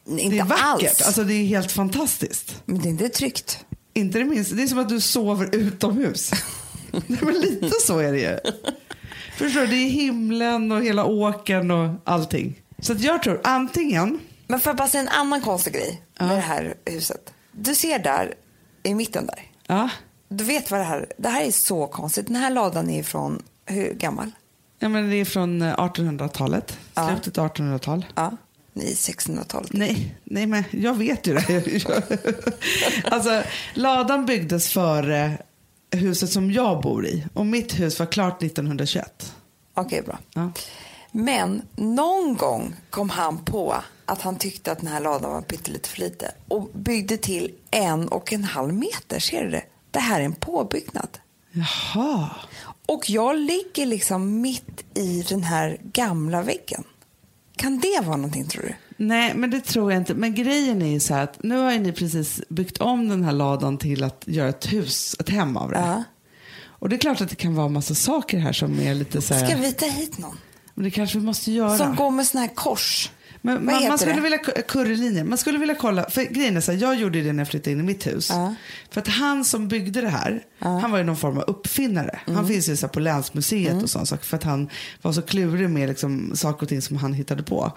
Inte 0.08 0.30
det 0.36 0.40
är 0.40 0.46
vackert, 0.46 0.64
alls. 0.90 1.02
alltså 1.02 1.24
det 1.24 1.34
är 1.34 1.46
helt 1.46 1.72
fantastiskt. 1.72 2.62
Men 2.66 2.82
det 2.82 2.88
är 2.88 2.90
inte 2.90 3.10
tryggt. 3.10 3.66
Inte 3.94 4.20
det 4.20 4.26
minsta, 4.26 4.56
det 4.56 4.64
är 4.64 4.68
som 4.68 4.80
att 4.80 4.90
du 4.90 5.02
sover 5.02 5.56
utomhus. 5.56 6.32
Nej, 6.92 7.20
men 7.22 7.34
lite 7.34 7.72
så 7.82 8.00
är 8.00 8.12
det 8.12 8.20
ju. 8.20 8.40
Förstår 9.38 9.62
du, 9.62 9.68
det 9.68 9.76
är 9.76 9.90
himlen 9.90 10.72
och 10.72 10.84
hela 10.84 11.06
åkern 11.06 11.72
och 11.72 11.90
allting. 12.04 12.62
Så 12.80 12.94
att 12.94 13.02
jag 13.02 13.24
tror 13.24 13.42
antingen, 13.44 14.20
Men 14.48 14.60
får 14.60 14.70
jag 14.70 14.78
bara 14.78 14.88
säga 14.88 15.02
en 15.02 15.10
annan 15.10 15.42
konstig 15.42 15.74
grej 15.74 16.02
med 16.20 16.30
det 16.30 16.36
här 16.42 16.74
huset. 16.86 17.34
Du 17.52 17.76
ser 17.76 18.00
där, 18.00 18.34
i 18.84 18.94
mitten 18.96 19.26
där. 19.26 19.40
ja, 19.68 19.90
Du 20.30 20.44
vet 20.44 20.72
vad 20.72 20.80
det 20.80 20.84
här 20.84 21.06
Det 21.18 21.30
här 21.30 21.44
är 21.44 21.52
så 21.52 21.88
konstigt. 21.88 22.28
Den 22.28 22.36
här 22.36 22.50
ladan 22.50 22.90
är 22.90 23.04
från, 23.04 23.44
hur 23.66 23.94
gammal? 23.94 24.32
Ja 24.80 24.90
men 24.90 25.10
det 25.10 25.16
är 25.16 25.26
från 25.26 25.62
eh, 25.62 25.76
1800-talet, 25.76 26.78
Ja. 26.94 27.08
slutet 27.10 27.38
av 27.38 27.48
1800-tal. 27.54 28.06
Ja. 28.16 28.32
Nej, 28.74 28.94
1600-talet. 28.94 29.74
Nej, 29.74 30.16
nej, 30.24 30.46
men 30.46 30.64
jag 30.72 30.94
vet 30.98 31.28
ju 31.28 31.34
det. 31.34 31.86
alltså, 33.12 33.44
ladan 33.74 34.26
byggdes 34.26 34.70
före 34.70 35.38
huset 35.92 36.30
som 36.30 36.52
jag 36.52 36.82
bor 36.82 37.06
i. 37.08 37.26
Och 37.34 37.46
mitt 37.46 37.80
hus 37.80 38.00
var 38.00 38.06
klart 38.06 38.44
1921. 38.44 39.34
Okej, 39.74 40.02
bra. 40.02 40.20
Ja. 40.34 40.52
Men 41.12 41.62
någon 41.76 42.36
gång 42.36 42.76
kom 42.90 43.10
han 43.10 43.38
på 43.46 43.76
att 44.06 44.22
han 44.22 44.36
tyckte 44.36 44.72
att 44.72 44.80
den 44.80 44.88
här 44.88 45.00
ladan 45.00 45.32
var 45.32 45.42
pyttelite 45.42 45.90
för 45.90 46.00
lite 46.00 46.32
och 46.48 46.70
byggde 46.74 47.18
till 47.18 47.52
en 47.72 48.08
och 48.08 48.34
en 48.34 48.44
halv 48.44 48.74
meter. 48.74 49.20
Ser 49.20 49.44
du 49.44 49.50
det? 49.50 49.64
Det 49.92 50.00
här 50.00 50.20
är 50.20 50.26
en 50.26 50.34
påbyggnad. 50.34 51.10
Jaha. 51.52 52.30
Och 52.90 53.10
jag 53.10 53.38
ligger 53.38 53.86
liksom 53.86 54.42
mitt 54.42 54.98
i 54.98 55.26
den 55.30 55.44
här 55.44 55.78
gamla 55.84 56.42
väggen. 56.42 56.84
Kan 57.56 57.80
det 57.80 58.00
vara 58.06 58.18
någonting 58.18 58.48
tror 58.48 58.64
du? 58.64 58.76
Nej, 58.98 59.34
men 59.36 59.52
det 59.52 59.62
tror 59.62 59.92
jag 59.92 60.02
inte. 60.02 60.14
Men 60.14 60.36
grejen 60.36 60.82
är 60.82 60.88
ju 60.88 61.00
så 61.00 61.14
här 61.14 61.24
att 61.24 61.44
nu 61.44 61.58
har 61.58 61.72
ju 61.72 61.80
ni 61.80 61.92
precis 61.92 62.42
byggt 62.50 62.78
om 62.78 63.10
den 63.10 63.24
här 63.24 63.32
ladan 63.32 63.78
till 63.78 64.04
att 64.04 64.24
göra 64.28 64.50
ett 64.50 64.74
hus, 64.74 65.16
ett 65.20 65.30
hem 65.30 65.58
av 65.58 65.72
det. 65.72 65.80
Ja. 65.80 66.04
Och 66.62 66.90
det 66.90 66.96
är 66.96 66.98
klart 66.98 67.22
att 67.22 67.30
det 67.30 67.36
kan 67.36 67.56
vara 67.56 67.70
massa 67.70 67.96
saker 67.96 68.38
här 68.38 68.54
som 68.54 68.80
är 68.80 68.94
lite 68.96 69.22
så 69.22 69.34
här... 69.34 69.48
Ska 69.48 69.58
vi 69.58 69.74
ta 69.74 69.86
hit 69.86 70.18
någon? 70.18 70.38
Men 70.74 70.84
det 70.84 70.92
kanske 70.92 71.18
vi 71.18 71.26
måste 71.26 71.52
göra. 71.52 71.78
Som 71.78 71.96
går 71.96 72.12
med 72.12 72.28
såna 72.28 72.42
här 72.42 72.56
kors. 72.56 73.12
Men 73.42 73.66
man, 73.66 73.88
man 73.88 73.98
skulle 73.98 74.14
det? 74.16 74.22
vilja 74.22 74.38
currylinjer. 74.68 75.24
Man 75.24 75.38
skulle 75.38 75.60
vilja 75.60 75.76
kolla, 75.76 76.10
för 76.10 76.24
grejen 76.24 76.58
är 76.58 76.62
så 76.62 76.72
här, 76.72 76.80
jag 76.80 76.96
gjorde 76.96 77.22
det 77.22 77.34
när 77.34 77.40
jag 77.40 77.48
flyttade 77.48 77.72
in 77.72 77.80
i 77.80 77.84
mitt 77.84 78.08
hus. 78.08 78.30
Ja. 78.30 78.56
För 78.92 79.02
att 79.02 79.08
han 79.08 79.46
som 79.46 79.68
byggde 79.68 80.02
det 80.02 80.10
här, 80.10 80.44
han 80.60 80.92
var 80.92 80.98
ju 80.98 81.04
någon 81.04 81.18
form 81.18 81.38
av 81.38 81.44
uppfinnare. 81.48 82.20
Mm. 82.26 82.36
Han 82.38 82.48
finns 82.48 82.70
ju 82.70 82.76
så 82.76 82.86
här 82.86 82.94
på 82.94 83.00
länsmuseet 83.00 83.84
och 83.84 83.90
sånt 83.90 84.10
saker 84.10 84.26
för 84.26 84.38
att 84.38 84.44
han 84.44 84.70
var 85.02 85.12
så 85.12 85.22
klurig 85.22 85.70
med 85.70 85.90
liksom 85.90 86.32
saker 86.36 86.64
och 86.64 86.70
ting 86.70 86.82
som 86.82 86.98
han 86.98 87.14
hittade 87.14 87.44
på. 87.44 87.72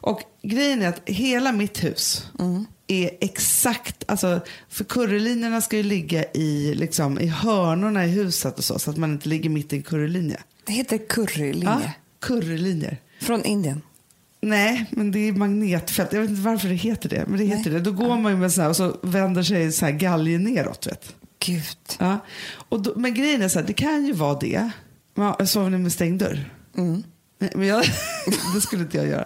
Och 0.00 0.22
grejen 0.42 0.82
är 0.82 0.88
att 0.88 1.00
hela 1.04 1.52
mitt 1.52 1.84
hus 1.84 2.30
Mm. 2.38 2.66
är 2.86 3.10
exakt, 3.20 4.04
alltså 4.06 4.40
för 4.68 4.84
currylinjerna 4.84 5.60
ska 5.60 5.76
ju 5.76 5.82
ligga 5.82 6.24
i, 6.34 6.74
liksom, 6.74 7.20
i 7.20 7.26
hörnorna 7.26 8.06
i 8.06 8.08
huset 8.08 8.58
och 8.58 8.64
så, 8.64 8.78
så 8.78 8.90
att 8.90 8.96
man 8.96 9.12
inte 9.12 9.28
ligger 9.28 9.50
mitt 9.50 9.72
i 9.72 9.76
en 9.76 9.82
currylinje. 9.82 10.40
Det 10.64 10.72
heter 10.72 10.98
currylinje. 11.08 11.80
Ja, 11.84 11.92
currylinjer. 12.20 12.96
Från 13.20 13.44
Indien. 13.44 13.82
Nej, 14.40 14.86
men 14.90 15.10
det 15.10 15.28
är 15.28 15.32
magnetfält. 15.32 16.12
Jag 16.12 16.20
vet 16.20 16.30
inte 16.30 16.42
varför 16.42 16.68
det 16.68 16.74
heter 16.74 17.08
det. 17.08 17.24
Men 17.26 17.38
det 17.38 17.44
heter 17.44 17.70
det. 17.70 17.80
Då 17.80 17.92
går 17.92 18.16
man 18.16 18.32
ju 18.32 18.38
med 18.38 18.52
så 18.52 18.62
här 18.62 18.68
och 18.68 18.76
så 18.76 18.96
vänder 19.02 19.42
sig 19.42 19.72
så 19.72 19.84
här 19.84 19.92
galgen 19.92 20.44
neråt. 20.44 20.86
Vet. 20.86 21.14
Gud. 21.38 21.62
Ja. 21.98 22.18
Och 22.68 22.82
då, 22.82 22.92
men 22.96 23.14
grejen 23.14 23.42
är 23.42 23.48
så 23.48 23.58
här, 23.58 23.66
det 23.66 23.72
kan 23.72 24.06
ju 24.06 24.12
vara 24.12 24.38
det. 24.38 24.70
Ja, 25.14 25.46
sover 25.46 25.70
ni 25.70 25.78
med 25.78 25.92
stängd 25.92 26.20
dörr? 26.20 26.50
Mm. 26.76 27.02
Nej, 27.38 27.52
men 27.54 27.66
jag, 27.66 27.84
det 28.54 28.60
skulle 28.60 28.82
inte 28.82 28.96
jag 28.96 29.06
göra. 29.06 29.24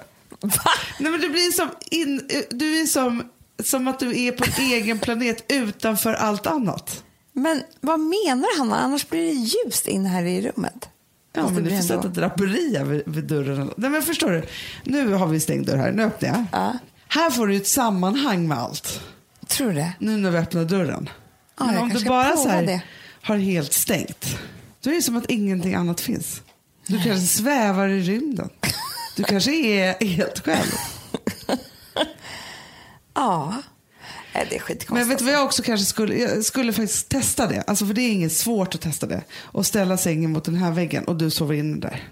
Nej, 0.98 1.10
men 1.10 1.20
du 1.20 1.28
blir 1.28 1.52
som, 1.52 1.68
in, 1.90 2.28
du 2.50 2.80
är 2.80 2.86
som, 2.86 3.22
som 3.62 3.88
att 3.88 3.98
du 3.98 4.24
är 4.26 4.32
på 4.32 4.44
en 4.44 4.66
egen 4.66 4.98
planet 4.98 5.44
utanför 5.48 6.14
allt 6.14 6.46
annat. 6.46 7.04
Men 7.32 7.62
vad 7.80 8.00
menar 8.00 8.58
han? 8.58 8.72
Annars 8.72 9.08
blir 9.08 9.26
det 9.26 9.32
ljust 9.32 9.88
in 9.88 10.06
här 10.06 10.24
i 10.24 10.40
rummet. 10.40 10.88
Ja, 11.32 11.50
men 11.50 11.64
du 11.64 11.70
får 11.70 11.82
sätta 11.82 12.08
draperier 12.08 12.84
vid, 12.84 13.02
vid 13.06 13.24
dörren. 13.24 13.70
Nej, 13.76 13.90
men 13.90 14.02
förstår 14.02 14.30
du? 14.30 14.42
Nu 14.84 15.12
har 15.12 15.26
vi 15.26 15.40
stängd 15.40 15.66
dörr 15.66 15.76
här. 15.76 15.92
Nu 15.92 16.02
öppnar 16.02 16.28
jag. 16.28 16.44
Ja. 16.52 16.78
Här 17.08 17.30
får 17.30 17.46
du 17.46 17.56
ett 17.56 17.66
sammanhang 17.66 18.48
med 18.48 18.58
allt. 18.58 19.00
Tror 19.46 19.68
du 19.68 19.74
det? 19.74 19.92
Nu 19.98 20.16
när 20.16 20.30
vi 20.30 20.38
öppnar 20.38 20.64
dörren. 20.64 21.08
Ja, 21.58 21.66
Men 21.66 21.78
om 21.78 21.88
du 21.88 22.04
bara 22.04 22.36
så 22.36 22.48
här, 22.48 22.66
det. 22.66 22.82
har 23.22 23.36
helt 23.36 23.72
stängt, 23.72 24.38
då 24.80 24.90
är 24.90 24.94
det 24.94 25.02
som 25.02 25.16
att 25.16 25.26
ingenting 25.30 25.74
annat 25.74 26.00
finns. 26.00 26.42
Du 26.86 26.94
kanske 27.02 27.26
svävar 27.26 27.88
i 27.88 28.00
rymden. 28.00 28.48
Du 29.16 29.22
kanske 29.24 29.52
är 29.52 30.04
helt 30.06 30.44
själv. 30.44 30.72
Ja. 33.14 33.62
Nej, 34.34 34.46
det 34.50 34.56
är 34.56 34.60
skitkonstigt. 34.60 34.90
Men 34.90 35.08
vet 35.08 35.18
du 35.18 35.24
vad 35.24 35.34
jag 35.34 35.44
också 35.44 35.62
kanske 35.62 35.86
skulle, 35.86 36.16
jag 36.16 36.44
skulle 36.44 36.72
faktiskt 36.72 37.08
testa 37.08 37.46
det. 37.46 37.64
Alltså 37.66 37.86
för 37.86 37.94
det 37.94 38.02
är 38.02 38.12
inget 38.12 38.32
svårt 38.32 38.74
att 38.74 38.80
testa 38.80 39.06
det. 39.06 39.22
Och 39.40 39.66
ställa 39.66 39.96
sängen 39.96 40.32
mot 40.32 40.44
den 40.44 40.56
här 40.56 40.72
väggen 40.72 41.04
och 41.04 41.16
du 41.16 41.30
sover 41.30 41.54
inne 41.54 41.80
där. 41.80 42.08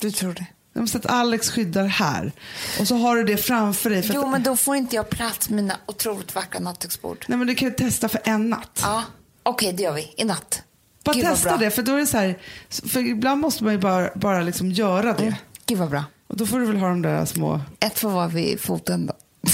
Du 0.00 0.10
tror 0.10 0.34
det? 0.34 0.46
Jag 0.72 0.80
måste 0.80 0.98
att 0.98 1.06
Alex 1.06 1.50
skyddar 1.50 1.84
här. 1.84 2.32
Och 2.80 2.88
så 2.88 2.96
har 2.96 3.16
du 3.16 3.24
det 3.24 3.36
framför 3.36 3.90
dig. 3.90 4.10
Jo, 4.14 4.24
att, 4.24 4.30
men 4.30 4.42
då 4.42 4.56
får 4.56 4.76
inte 4.76 4.96
jag 4.96 5.10
plats 5.10 5.48
med 5.48 5.56
mina 5.56 5.76
otroligt 5.86 6.34
vackra 6.34 6.60
nattduksbord. 6.60 7.24
Nej 7.28 7.38
men 7.38 7.46
du 7.46 7.54
kan 7.54 7.68
ju 7.68 7.74
testa 7.74 8.08
för 8.08 8.20
en 8.24 8.50
natt. 8.50 8.80
Ja, 8.82 9.04
okej, 9.42 9.72
det 9.72 9.82
gör 9.82 9.92
vi. 9.92 10.14
I 10.16 10.24
natt. 10.24 10.62
Bara 11.04 11.14
Gud, 11.14 11.24
testa 11.24 11.56
det. 11.56 11.70
För 11.70 11.82
då 11.82 11.92
är 11.92 11.98
det 11.98 12.06
så 12.06 12.16
här, 12.18 12.38
för 12.68 13.00
ibland 13.00 13.40
måste 13.40 13.64
man 13.64 13.72
ju 13.72 13.78
bara, 13.78 14.10
bara 14.14 14.40
liksom 14.40 14.70
göra 14.70 15.12
det. 15.12 15.22
Mm. 15.22 15.34
Gud 15.66 15.78
vad 15.78 15.90
bra. 15.90 16.04
Och 16.26 16.36
då 16.36 16.46
får 16.46 16.58
du 16.58 16.66
väl 16.66 16.76
ha 16.76 16.88
de 16.88 17.02
där 17.02 17.24
små 17.24 17.60
Ett 17.80 17.98
får 17.98 18.10
vara 18.10 18.28
vid 18.28 18.60
foten 18.60 19.06
då. 19.06 19.12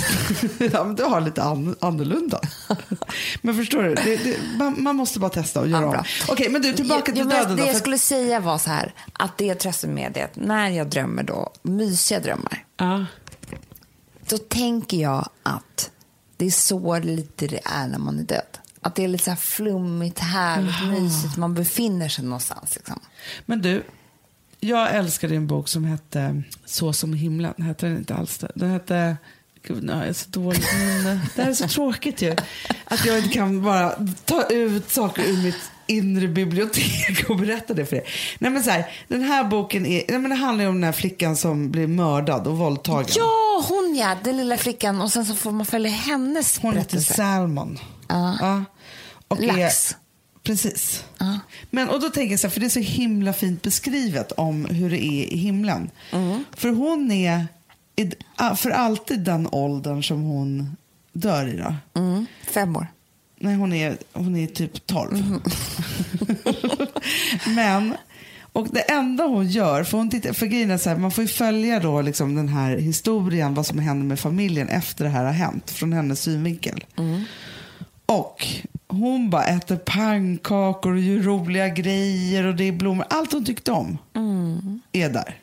ja, 0.73 0.85
men 0.85 0.95
du 0.97 1.03
har 1.03 1.21
lite 1.21 1.43
an 1.43 1.77
annorlunda. 1.81 2.41
men 3.43 3.55
förstår 3.55 3.83
du, 3.83 3.95
det, 3.95 4.17
det, 4.17 4.37
man, 4.59 4.83
man 4.83 4.97
måste 4.97 5.19
bara 5.21 5.31
testa 5.31 5.61
och 5.61 5.69
göra 5.69 5.83
Ja, 5.83 5.99
om. 5.99 6.05
Okej, 6.29 6.49
men 6.51 6.63
du 6.63 6.73
tillbaka 6.73 7.03
Jo, 7.07 7.15
till 7.15 7.25
men 7.25 7.37
döden 7.37 7.57
Det 7.57 7.63
då. 7.63 7.69
jag 7.69 7.77
skulle 7.77 7.99
säga 7.99 8.41
var 8.41 8.59
så 8.59 8.71
här, 8.71 8.95
att 9.13 9.39
det 9.39 9.45
jag 9.47 9.59
tröstar 9.59 9.89
med 9.89 10.13
det 10.13 10.21
är 10.21 10.25
att 10.25 10.37
när 10.37 10.71
jag 10.71 10.87
drömmer 10.89 11.23
då, 11.23 11.53
mysiga 11.63 12.21
drömmar, 12.21 12.65
Ja. 12.77 13.07
då 14.29 14.39
tänker 14.39 14.97
jag 14.97 15.29
att 15.43 15.91
det 16.37 16.47
är 16.47 16.51
så 16.51 16.99
lite 16.99 17.47
det 17.47 17.61
är 17.65 17.89
när 17.89 17.99
man 17.99 18.19
är 18.19 18.23
död. 18.23 18.59
Att 18.81 18.95
det 18.95 19.05
är 19.05 19.09
lite 19.09 19.25
så 19.25 19.31
här 19.31 19.37
flummigt, 19.37 20.19
härligt, 20.19 21.01
mysigt, 21.03 21.37
man 21.37 21.55
befinner 21.55 22.09
sig 22.09 22.25
någonstans. 22.25 22.77
Liksom. 22.77 23.01
Men 23.47 23.63
du, 23.63 23.83
jag 24.61 24.95
älskade 24.95 25.37
en 25.37 25.47
bok 25.47 25.69
som 25.69 25.85
hette 25.85 26.43
Så 26.65 26.93
som 26.93 27.13
himlen. 27.13 27.55
Hette 27.59 27.87
den 27.87 27.97
inte 27.97 28.15
alls 28.15 28.39
det? 28.39 28.53
Den 28.55 28.71
hette... 28.71 29.17
Gud, 29.67 29.91
jag 29.91 30.09
är 30.09 30.13
så 30.13 30.31
dålig 30.31 30.63
minne. 30.79 31.21
Det 31.37 31.43
här 31.43 31.51
är 31.51 31.55
så 31.55 31.69
tråkigt 31.69 32.23
ju. 32.23 32.37
Att 32.85 33.07
jag 33.07 33.19
inte 33.19 33.29
kan 33.29 33.63
bara 33.63 33.91
ta 34.25 34.43
ut 34.43 34.91
saker 34.91 35.23
ur 35.23 35.43
mitt 35.43 35.71
inre 35.87 36.29
bibliotek 36.29 37.31
och 37.31 37.37
berätta 37.37 37.75
det 37.75 37.87
för 37.87 37.97
er. 37.97 38.03
Nej, 38.39 38.51
men 38.51 38.63
så 38.63 38.71
här, 38.71 38.91
den 39.09 39.23
här 39.23 39.45
boken 39.45 39.87
är, 39.87 40.05
nej, 40.09 40.19
men 40.19 40.31
det 40.31 40.37
handlar 40.37 40.65
ju 40.65 40.69
om 40.71 40.75
den 40.75 40.85
här 40.85 40.93
flickan 40.93 41.37
som 41.37 41.71
blir 41.71 41.87
mördad 41.87 42.47
och 42.47 42.59
våldtagen. 42.59 43.15
Ja, 43.17 43.65
hon 43.69 43.95
ja, 43.97 44.17
den 44.25 44.37
lilla 44.37 44.57
flickan. 44.57 45.01
Och 45.01 45.13
sen 45.13 45.27
så 45.27 45.35
får 45.35 45.51
man 45.51 45.67
följa 45.67 45.91
hennes 45.91 46.59
Hon 46.59 46.77
heter. 46.77 46.99
Salmon. 46.99 47.79
Ja. 48.09 48.37
Ja. 48.41 48.65
Och 49.29 49.41
Lax. 49.41 49.91
Är, 49.91 49.97
precis. 50.43 51.05
Ja. 51.19 51.39
Men, 51.71 51.89
och 51.89 52.01
då 52.01 52.11
tänker 52.11 52.31
jag 52.31 52.41
så 52.41 52.47
här, 52.47 52.53
för 52.53 52.61
det 52.61 52.67
är 52.67 52.71
så 52.71 52.81
himla 52.81 53.33
fint 53.33 53.63
beskrivet 53.63 54.33
om 54.33 54.65
hur 54.65 54.91
det 54.91 55.05
är 55.05 55.33
i 55.33 55.37
himlen. 55.37 55.91
Mm. 56.13 56.45
För 56.57 56.69
hon 56.69 57.13
är 57.13 57.47
för 58.57 58.71
alltid 58.71 59.21
den 59.21 59.49
åldern 59.53 60.03
som 60.03 60.23
hon 60.23 60.77
dör 61.13 61.49
i 61.49 61.57
då. 61.57 62.01
Mm, 62.01 62.27
fem 62.43 62.77
år. 62.77 62.87
Nej, 63.39 63.55
hon 63.55 63.73
är, 63.73 63.97
hon 64.13 64.37
är 64.37 64.47
typ 64.47 64.87
12. 64.87 65.15
Mm. 65.15 65.41
Men, 67.57 67.95
och 68.53 68.69
det 68.71 68.81
enda 68.81 69.25
hon 69.25 69.47
gör, 69.49 69.85
för, 69.85 69.99
hon 69.99 70.11
tittar, 70.11 70.33
för 70.33 70.47
grejen 70.47 70.71
är 70.71 70.79
så 70.79 70.89
här, 70.91 70.97
man 70.97 71.11
får 71.11 71.25
ju 71.25 71.29
följa 71.29 71.81
då 71.81 72.03
liksom 72.03 72.35
den 72.35 72.49
här 72.49 72.77
historien, 72.77 73.55
vad 73.55 73.67
som 73.67 73.79
händer 73.79 74.07
med 74.07 74.21
familjen 74.21 74.69
efter 74.69 75.05
det 75.05 75.11
här 75.11 75.25
har 75.25 75.33
hänt, 75.33 75.71
från 75.71 75.93
hennes 75.93 76.21
synvinkel. 76.23 76.85
Och 78.07 78.47
hon 78.89 79.31
bara 79.31 79.45
äter 79.45 79.77
pannkakor 79.77 80.93
och 80.93 81.01
gör 81.01 81.19
roliga 81.19 81.69
grejer 81.69 82.47
och 82.47 82.55
det 82.55 82.65
är 82.65 82.73
blommor. 82.73 83.07
Allt 83.11 83.33
hon 83.33 83.45
tyckte 83.45 83.73
om 83.73 83.99
är 84.93 85.09
där. 85.09 85.39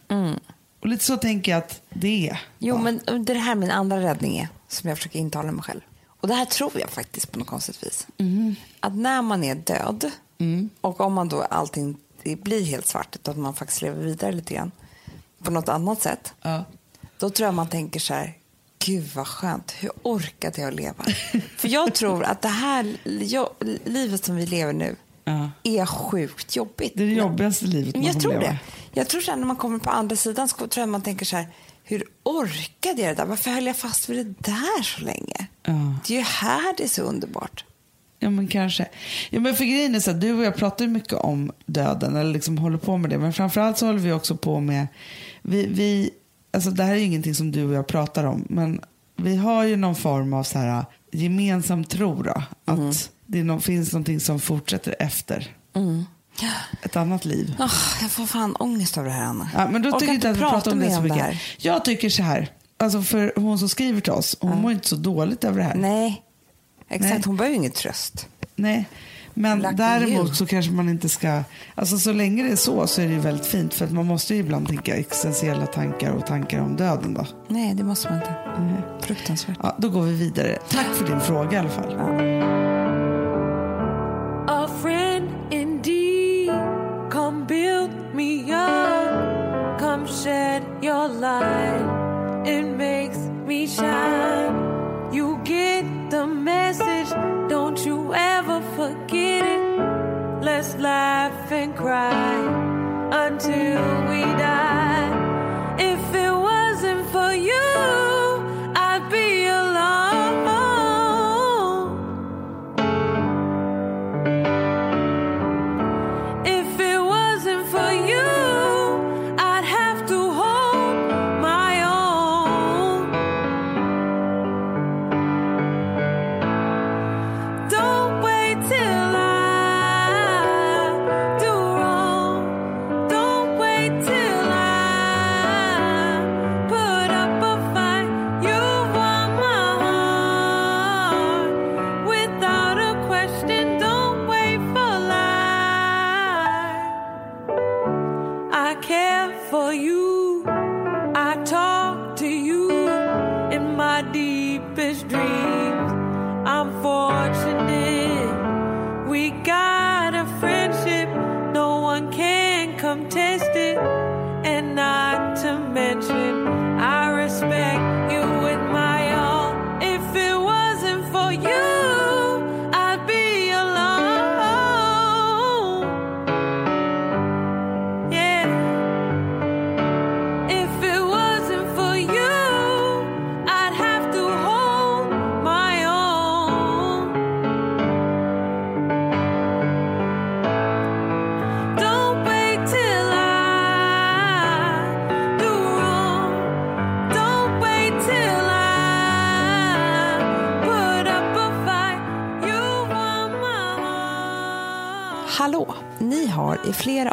Och 0.82 0.88
lite 0.88 1.04
så 1.04 1.18
tänker 1.18 1.52
jag 1.52 1.58
att 1.60 1.82
det 1.90 2.30
är. 2.30 2.42
Jo, 2.60 2.76
va? 2.78 2.82
men 2.82 3.26
det 3.26 3.34
här 3.34 3.52
är 3.52 3.56
min 3.56 3.72
andra 3.72 4.00
räddning 4.02 4.38
är, 4.38 4.48
som 4.68 4.90
jag 4.90 4.98
försöker 4.98 5.20
intala 5.20 5.52
mig 5.52 5.64
själv. 5.64 5.80
Och 6.08 6.28
det 6.28 6.34
här 6.34 6.46
tror 6.46 6.72
jag 6.80 6.90
faktiskt 6.90 7.32
på 7.32 7.40
något 7.40 7.48
konstigt 7.48 7.84
vis. 7.84 8.08
Att 8.80 8.96
när 8.96 9.22
man 9.22 9.44
är 9.44 9.56
död 9.56 10.12
och 10.82 11.02
om 11.02 11.14
man 11.14 11.30
då 11.30 11.42
allting 11.42 11.98
blir 12.24 12.64
helt 12.66 12.88
svart, 12.88 13.28
att 13.28 13.38
man 13.38 13.54
faktiskt 13.54 13.82
lever 13.82 14.04
vidare 14.04 14.32
lite 14.32 14.54
grann 14.54 14.72
på 15.44 15.52
något 15.52 15.70
annat 15.70 16.02
sätt. 16.02 16.34
Ja. 16.42 16.66
Då 17.18 17.30
tror 17.30 17.46
jag 17.48 17.54
man 17.54 17.70
tänker 17.70 18.00
så 18.00 18.14
här, 18.14 18.38
gud 18.86 19.10
vad 19.16 19.28
skönt, 19.28 19.72
hur 19.80 19.92
orkade 20.04 20.62
jag 20.62 20.74
leva? 20.74 21.04
För 21.58 21.68
jag 21.68 21.94
tror 21.94 22.24
att 22.24 22.42
det 22.42 22.48
här 22.48 22.98
jag, 23.22 23.50
livet 23.86 24.26
som 24.26 24.36
vi 24.36 24.46
lever 24.46 24.74
nu 24.74 24.96
Ja. 25.24 25.50
är 25.64 25.86
sjukt 25.86 26.56
jobbigt. 26.56 26.94
Det 26.96 27.04
är 27.04 27.08
det 27.08 27.14
jobbigaste 27.14 27.66
livet 27.66 27.96
man 27.96 28.06
Jag 28.06 28.20
tror 28.20 28.32
leva. 28.34 28.44
det. 28.44 28.58
Jag 28.94 29.08
tror 29.10 29.22
sen 29.22 29.40
när 29.40 29.48
man 29.48 29.56
kommer 29.56 29.80
på 29.80 29.90
andra 29.90 30.16
sidan 30.16 30.48
så 30.48 30.56
tror 30.56 30.82
jag 30.82 30.90
man 30.90 31.02
tänker 31.02 31.26
så 31.26 31.36
här, 31.36 31.48
hur 31.84 32.04
orkade 32.24 33.02
jag 33.02 33.10
det 33.12 33.14
där? 33.22 33.26
Varför 33.26 33.52
höll 33.52 33.66
jag 33.66 33.78
fast 33.78 34.10
vid 34.10 34.26
det 34.26 34.52
där 34.52 34.84
så 34.84 35.02
länge? 35.02 35.48
Ja. 35.64 35.96
Det 36.08 36.14
är 36.14 36.18
ju 36.18 36.24
här 36.24 36.74
det 36.78 36.84
är 36.84 36.88
så 36.88 37.02
underbart. 37.02 37.66
Ja 38.20 38.30
men 38.30 38.48
kanske. 38.48 38.88
Ja, 39.30 39.40
men 39.40 39.56
för 39.56 39.66
grejen 39.66 39.96
är 39.96 40.00
så 40.00 40.12
att 40.12 40.22
du 40.22 40.34
och 40.34 40.44
jag 40.44 40.56
pratar 40.56 40.86
ju 40.86 40.92
mycket 40.92 41.14
om 41.14 41.52
döden 41.66 42.16
eller 42.16 42.34
liksom 42.34 42.58
håller 42.58 42.78
på 42.78 42.98
med 42.98 43.10
det. 43.10 43.18
Men 43.18 43.34
framförallt 43.34 43.78
så 43.78 43.86
håller 43.86 44.00
vi 44.00 44.12
också 44.12 44.38
på 44.38 44.60
med, 44.60 44.88
vi, 45.42 45.66
vi, 45.68 46.10
alltså 46.52 46.72
det 46.72 46.84
här 46.84 46.92
är 46.92 46.98
ju 46.98 47.04
ingenting 47.06 47.36
som 47.36 47.52
du 47.52 47.64
och 47.66 47.74
jag 47.74 47.88
pratar 47.88 48.24
om. 48.24 48.46
Men 48.50 48.82
vi 49.16 49.36
har 49.36 49.64
ju 49.64 49.76
någon 49.76 49.96
form 49.96 50.34
av 50.34 50.44
så 50.44 50.58
här 50.60 50.86
gemensam 51.12 51.84
tro 51.84 52.24
då. 52.24 52.44
Att 52.66 53.12
det 53.26 53.44
nå- 53.44 53.60
finns 53.60 53.94
någonting 53.94 54.20
som 54.20 54.40
fortsätter 54.40 54.96
efter 55.00 55.56
ett 56.82 56.96
annat 56.96 57.26
liv. 57.26 57.56
Oh, 57.60 57.74
jag 58.02 58.12
får 58.12 58.26
fan 58.26 58.56
ångest 58.56 58.98
av 58.98 59.06
det 59.06 59.12
här, 59.12 59.24
Anna. 59.24 59.50
Ja, 59.54 59.68
men 59.72 59.82
då 59.82 59.90
Orkar 59.90 60.00
tycker 60.00 60.14
inte 60.14 60.30
att 60.30 60.36
vi 60.36 60.40
pratar 60.40 60.72
om 60.72 60.80
det 60.80 60.92
så 60.92 61.02
mycket. 61.02 61.18
här. 61.18 61.42
Jag 61.58 61.86
tycker 61.86 62.10
så 62.10 62.24
här, 62.24 62.52
alltså 62.78 63.02
för 63.02 63.34
hon 63.36 63.60
som 63.60 63.70
skriver 63.70 64.02
till 64.02 64.12
oss, 64.12 64.38
hon 64.40 64.62
mår 64.62 64.72
inte 64.72 64.88
så 64.88 64.96
dåligt 64.96 65.44
över 65.44 65.58
det 65.58 65.64
här. 65.64 65.76
Nej, 65.76 66.22
exakt. 66.90 67.14
Nej. 67.14 67.22
Hon 67.26 67.38
behöver 67.38 67.54
ju 67.54 67.60
ingen 67.60 67.72
tröst. 67.72 68.28
Nej, 68.56 68.86
men 69.34 69.60
Lucky 69.60 69.76
däremot 69.76 70.36
så 70.36 70.46
kanske 70.46 70.72
man 70.72 70.90
inte 70.90 71.10
ska... 71.10 71.44
Alltså 71.76 71.98
så 71.98 72.14
länge 72.14 72.44
det 72.44 72.52
är 72.52 72.56
så 72.56 72.88
så 72.88 73.02
är 73.02 73.06
det 73.06 73.14
ju 73.14 73.20
väldigt 73.20 73.46
fint 73.46 73.74
för 73.74 73.86
att 73.86 73.92
man 73.92 74.06
måste 74.06 74.34
ju 74.34 74.40
ibland 74.40 74.68
tänka 74.68 74.96
existentiella 74.96 75.66
tankar 75.66 76.12
och 76.12 76.26
tankar 76.26 76.60
om 76.60 76.76
döden 76.76 77.14
då. 77.14 77.28
Nej, 77.48 77.74
det 77.74 77.84
måste 77.84 78.10
man 78.10 78.18
inte. 78.18 78.36
Fruktansvärt. 79.02 79.58
Ja, 79.64 79.76
då 79.78 79.90
går 79.90 80.02
vi 80.02 80.14
vidare. 80.14 80.58
Tack 80.70 80.88
för 80.96 81.08
din 81.08 81.22
fråga 81.22 81.52
i 81.52 81.60
alla 81.60 81.70
fall. 81.70 81.94
A 82.00 82.81
me 88.22 88.51
up. 88.51 89.80
Come 89.80 90.06
shed 90.06 90.62
your 90.82 91.08
light. 91.08 92.44
It 92.46 92.63
makes 92.63 93.18
me 93.48 93.66
shine. 93.66 94.71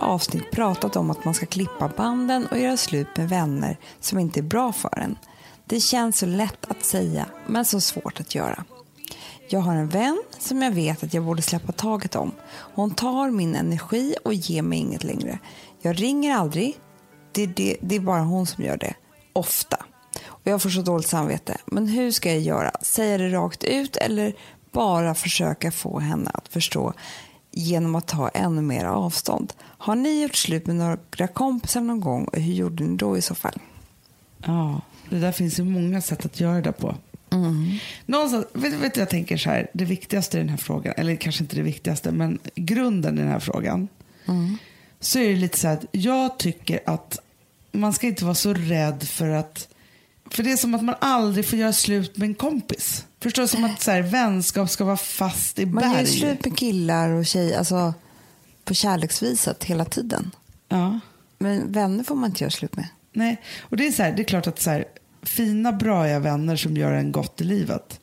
Avsnitt 0.08 0.50
pratat 0.50 0.96
om 0.96 1.10
att 1.10 1.24
man 1.24 1.34
ska 1.34 1.46
klippa 1.46 1.88
banden 1.96 2.46
och 2.46 2.58
göra 2.58 2.76
slut 2.76 3.16
med 3.16 3.28
vänner 3.28 3.76
som 4.00 4.18
inte 4.18 4.40
är 4.40 4.42
bra 4.42 4.72
för 4.72 4.98
en. 4.98 5.18
Det 5.64 5.80
känns 5.80 6.18
så 6.18 6.26
lätt 6.26 6.70
att 6.70 6.84
säga, 6.84 7.26
men 7.46 7.64
så 7.64 7.80
svårt 7.80 8.20
att 8.20 8.34
göra. 8.34 8.64
Jag 9.48 9.60
har 9.60 9.74
en 9.74 9.88
vän 9.88 10.22
som 10.38 10.62
jag 10.62 10.70
vet 10.70 11.02
att 11.02 11.14
jag 11.14 11.24
borde 11.24 11.42
släppa 11.42 11.72
taget 11.72 12.16
om. 12.16 12.32
Hon 12.50 12.90
tar 12.90 13.30
min 13.30 13.54
energi 13.54 14.14
och 14.24 14.34
ger 14.34 14.62
mig 14.62 14.78
inget 14.78 15.04
längre. 15.04 15.38
Jag 15.82 16.00
ringer 16.00 16.34
aldrig. 16.34 16.76
Det, 17.32 17.46
det, 17.46 17.76
det 17.80 17.96
är 17.96 18.00
bara 18.00 18.20
hon 18.20 18.46
som 18.46 18.64
gör 18.64 18.76
det. 18.76 18.94
Ofta. 19.32 19.76
Och 20.26 20.46
jag 20.46 20.62
får 20.62 20.70
så 20.70 20.82
dåligt 20.82 21.08
samvete. 21.08 21.56
Men 21.66 21.86
hur 21.86 22.10
ska 22.10 22.28
jag 22.32 22.40
göra? 22.40 22.70
Säga 22.82 23.18
det 23.18 23.28
rakt 23.28 23.64
ut 23.64 23.96
eller 23.96 24.34
bara 24.72 25.14
försöka 25.14 25.70
få 25.70 25.98
henne 25.98 26.30
att 26.34 26.48
förstå 26.48 26.92
genom 27.50 27.94
att 27.94 28.06
ta 28.06 28.28
ännu 28.28 28.62
mer 28.62 28.84
avstånd? 28.84 29.52
Har 29.60 29.94
ni 29.94 30.22
gjort 30.22 30.34
slut 30.34 30.66
med 30.66 30.76
några 30.76 31.28
kompisar 31.28 31.80
någon 31.80 32.00
gång 32.00 32.24
och 32.24 32.38
hur 32.38 32.52
gjorde 32.52 32.84
ni 32.84 32.96
då 32.96 33.18
i 33.18 33.22
så 33.22 33.34
fall? 33.34 33.60
Ja, 34.44 34.80
det 35.10 35.18
där 35.18 35.32
finns 35.32 35.58
ju 35.58 35.64
många 35.64 36.00
sätt 36.00 36.24
att 36.24 36.40
göra 36.40 36.60
det 36.60 36.72
på. 36.72 36.94
Någonstans, 38.06 38.46
vet, 38.52 38.74
vet 38.74 38.96
jag 38.96 39.08
tänker 39.08 39.36
så 39.36 39.50
här, 39.50 39.70
det 39.74 39.84
viktigaste 39.84 40.36
i 40.36 40.40
den 40.40 40.48
här 40.48 40.56
frågan, 40.56 40.94
eller 40.96 41.16
kanske 41.16 41.44
inte 41.44 41.56
det 41.56 41.62
viktigaste, 41.62 42.12
men 42.12 42.38
grunden 42.54 43.18
i 43.18 43.20
den 43.20 43.30
här 43.30 43.40
frågan, 43.40 43.88
så 45.00 45.18
är 45.18 45.28
det 45.28 45.36
lite 45.36 45.58
så 45.58 45.68
här 45.68 45.74
att 45.74 45.84
jag 45.92 46.38
tycker 46.38 46.80
att 46.86 47.18
man 47.72 47.92
ska 47.92 48.06
inte 48.06 48.24
vara 48.24 48.34
så 48.34 48.54
rädd 48.54 49.02
för 49.02 49.28
att, 49.28 49.68
för 50.30 50.42
det 50.42 50.52
är 50.52 50.56
som 50.56 50.74
att 50.74 50.84
man 50.84 50.94
aldrig 51.00 51.46
får 51.46 51.58
göra 51.58 51.72
slut 51.72 52.16
med 52.16 52.28
en 52.28 52.34
kompis. 52.34 53.06
Förstår 53.20 53.42
du? 53.42 53.48
Som 53.48 53.64
att 53.64 53.82
så 53.82 53.90
här, 53.90 54.02
vänskap 54.02 54.70
ska 54.70 54.84
vara 54.84 54.96
fast 54.96 55.58
i 55.58 55.66
Man 55.66 55.84
gör 55.84 55.94
berg. 55.94 56.06
slut 56.06 56.44
med 56.44 56.58
killar 56.58 57.10
och 57.10 57.26
tjejer, 57.26 57.58
alltså 57.58 57.94
på 58.64 58.74
kärleksviset 58.74 59.64
hela 59.64 59.84
tiden. 59.84 60.30
Ja. 60.68 61.00
Men 61.38 61.72
vänner 61.72 62.04
får 62.04 62.14
man 62.14 62.30
inte 62.30 62.44
göra 62.44 62.50
slut 62.50 62.76
med. 62.76 62.88
Nej, 63.12 63.42
och 63.60 63.76
det 63.76 63.86
är, 63.86 63.92
så 63.92 64.02
här, 64.02 64.12
det 64.12 64.22
är 64.22 64.24
klart 64.24 64.46
att 64.46 64.60
så 64.60 64.70
här, 64.70 64.84
fina, 65.22 65.72
braiga 65.72 66.18
vänner 66.18 66.56
som 66.56 66.76
gör 66.76 66.92
en 66.92 67.12
gott 67.12 67.40
i 67.40 67.44
livet 67.44 68.00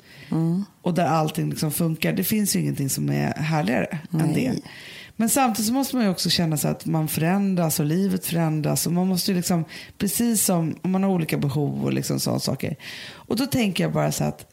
och 0.81 0.93
där 0.93 1.05
allting 1.05 1.49
liksom 1.49 1.71
funkar, 1.71 2.13
det 2.13 2.23
finns 2.23 2.55
ju 2.55 2.59
ingenting 2.59 2.89
som 2.89 3.09
är 3.09 3.33
härligare 3.33 3.85
än 3.85 3.99
Nej. 4.11 4.33
det. 4.33 4.61
Men 5.15 5.29
samtidigt 5.29 5.67
så 5.67 5.73
måste 5.73 5.95
man 5.95 6.05
ju 6.05 6.11
också 6.11 6.29
känna 6.29 6.57
sig 6.57 6.71
att 6.71 6.85
man 6.85 7.07
förändras 7.07 7.79
och 7.79 7.85
livet 7.85 8.25
förändras 8.25 8.87
och 8.87 8.93
man 8.93 9.07
måste 9.07 9.31
ju 9.31 9.37
liksom, 9.37 9.65
precis 9.97 10.45
som 10.45 10.75
om 10.81 10.91
man 10.91 11.03
har 11.03 11.09
olika 11.09 11.37
behov 11.37 11.83
och 11.85 11.93
liksom 11.93 12.19
sådana 12.19 12.39
saker. 12.39 12.75
Och 13.11 13.35
då 13.35 13.45
tänker 13.45 13.83
jag 13.83 13.93
bara 13.93 14.11
så 14.11 14.23
att 14.23 14.51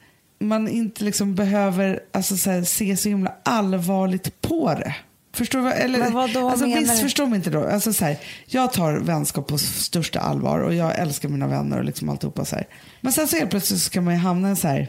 man 0.49 0.69
inte 0.69 1.05
liksom 1.05 1.35
behöver 1.35 2.01
alltså 2.13 2.37
så 2.37 2.51
här, 2.51 2.63
se 2.63 2.97
så 2.97 3.09
himla 3.09 3.35
allvarligt 3.43 4.41
på 4.41 4.75
det. 4.75 4.95
Förstår 5.35 5.61
vad- 5.61 5.73
Eller, 5.73 5.99
Men 5.99 6.13
vad 6.13 6.33
då 6.33 6.49
alltså, 6.49 6.67
missförstå 6.67 7.27
mig 7.27 7.37
inte 7.37 7.51
då. 7.51 7.65
Alltså, 7.69 7.93
så 7.93 8.05
här, 8.05 8.17
jag 8.47 8.73
tar 8.73 8.93
vänskap 8.95 9.47
på 9.49 9.59
största 9.59 10.21
allvar 10.21 10.59
och 10.61 10.75
jag 10.75 10.99
älskar 10.99 11.29
mina 11.29 11.47
vänner 11.47 11.79
och 11.79 11.85
liksom 11.85 12.09
alltihopa 12.09 12.45
så 12.45 12.57
här. 12.57 12.67
Men 13.01 13.13
sen 13.13 13.29
så 13.29 13.37
helt 13.37 13.51
plötsligt 13.51 13.81
så 13.81 13.91
kan 13.91 14.05
man 14.05 14.15
ju 14.15 14.21
hamna 14.21 14.53
i 14.53 14.57
så 14.57 14.69
här, 14.69 14.89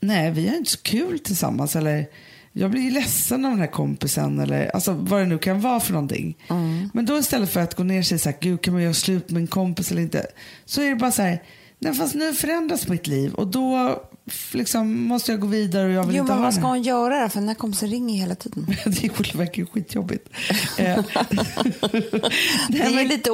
nej 0.00 0.30
vi 0.30 0.48
har 0.48 0.56
inte 0.56 0.70
så 0.70 0.82
kul 0.82 1.18
tillsammans 1.18 1.76
eller 1.76 2.06
jag 2.52 2.70
blir 2.70 2.82
ju 2.82 2.90
ledsen 2.90 3.44
av 3.44 3.50
den 3.50 3.60
här 3.60 3.66
kompisen 3.66 4.40
eller 4.40 4.70
alltså, 4.74 4.92
vad 4.92 5.20
det 5.20 5.26
nu 5.26 5.38
kan 5.38 5.60
vara 5.60 5.80
för 5.80 5.92
någonting. 5.92 6.36
Mm. 6.50 6.90
Men 6.94 7.06
då 7.06 7.18
istället 7.18 7.50
för 7.50 7.60
att 7.60 7.74
gå 7.74 7.82
ner 7.82 8.02
sig 8.02 8.18
så 8.18 8.28
här, 8.30 8.36
gud 8.40 8.62
kan 8.62 8.74
man 8.74 8.82
göra 8.82 8.94
slut 8.94 9.30
med 9.30 9.40
en 9.40 9.46
kompis 9.46 9.90
eller 9.90 10.02
inte, 10.02 10.26
så 10.64 10.82
är 10.82 10.90
det 10.90 10.96
bara 10.96 11.12
så 11.12 11.22
här, 11.22 11.42
nej 11.78 11.94
fast 11.94 12.14
nu 12.14 12.32
förändras 12.34 12.88
mitt 12.88 13.06
liv 13.06 13.34
och 13.34 13.46
då 13.46 14.02
liksom, 14.52 15.02
måste 15.02 15.32
jag 15.32 15.40
gå 15.40 15.46
vidare 15.46 15.86
och 15.86 15.92
jag 15.92 16.04
vill 16.06 16.16
Jo, 16.16 16.22
inte 16.22 16.32
men 16.32 16.38
ha 16.38 16.44
vad 16.44 16.54
ska 16.54 16.62
hon 16.62 16.82
göra 16.82 17.22
då? 17.22 17.28
För 17.28 17.38
den 17.40 17.48
här 17.48 17.54
kompisen 17.54 17.88
ringer 17.90 18.20
hela 18.20 18.34
tiden. 18.34 18.66
det 18.84 19.34
verkar 19.34 19.64
skitjobbigt. 19.64 20.28
Eh, 20.78 21.04
Det 22.68 22.78
är 22.80 22.94
men, 22.94 23.08
lite 23.08 23.30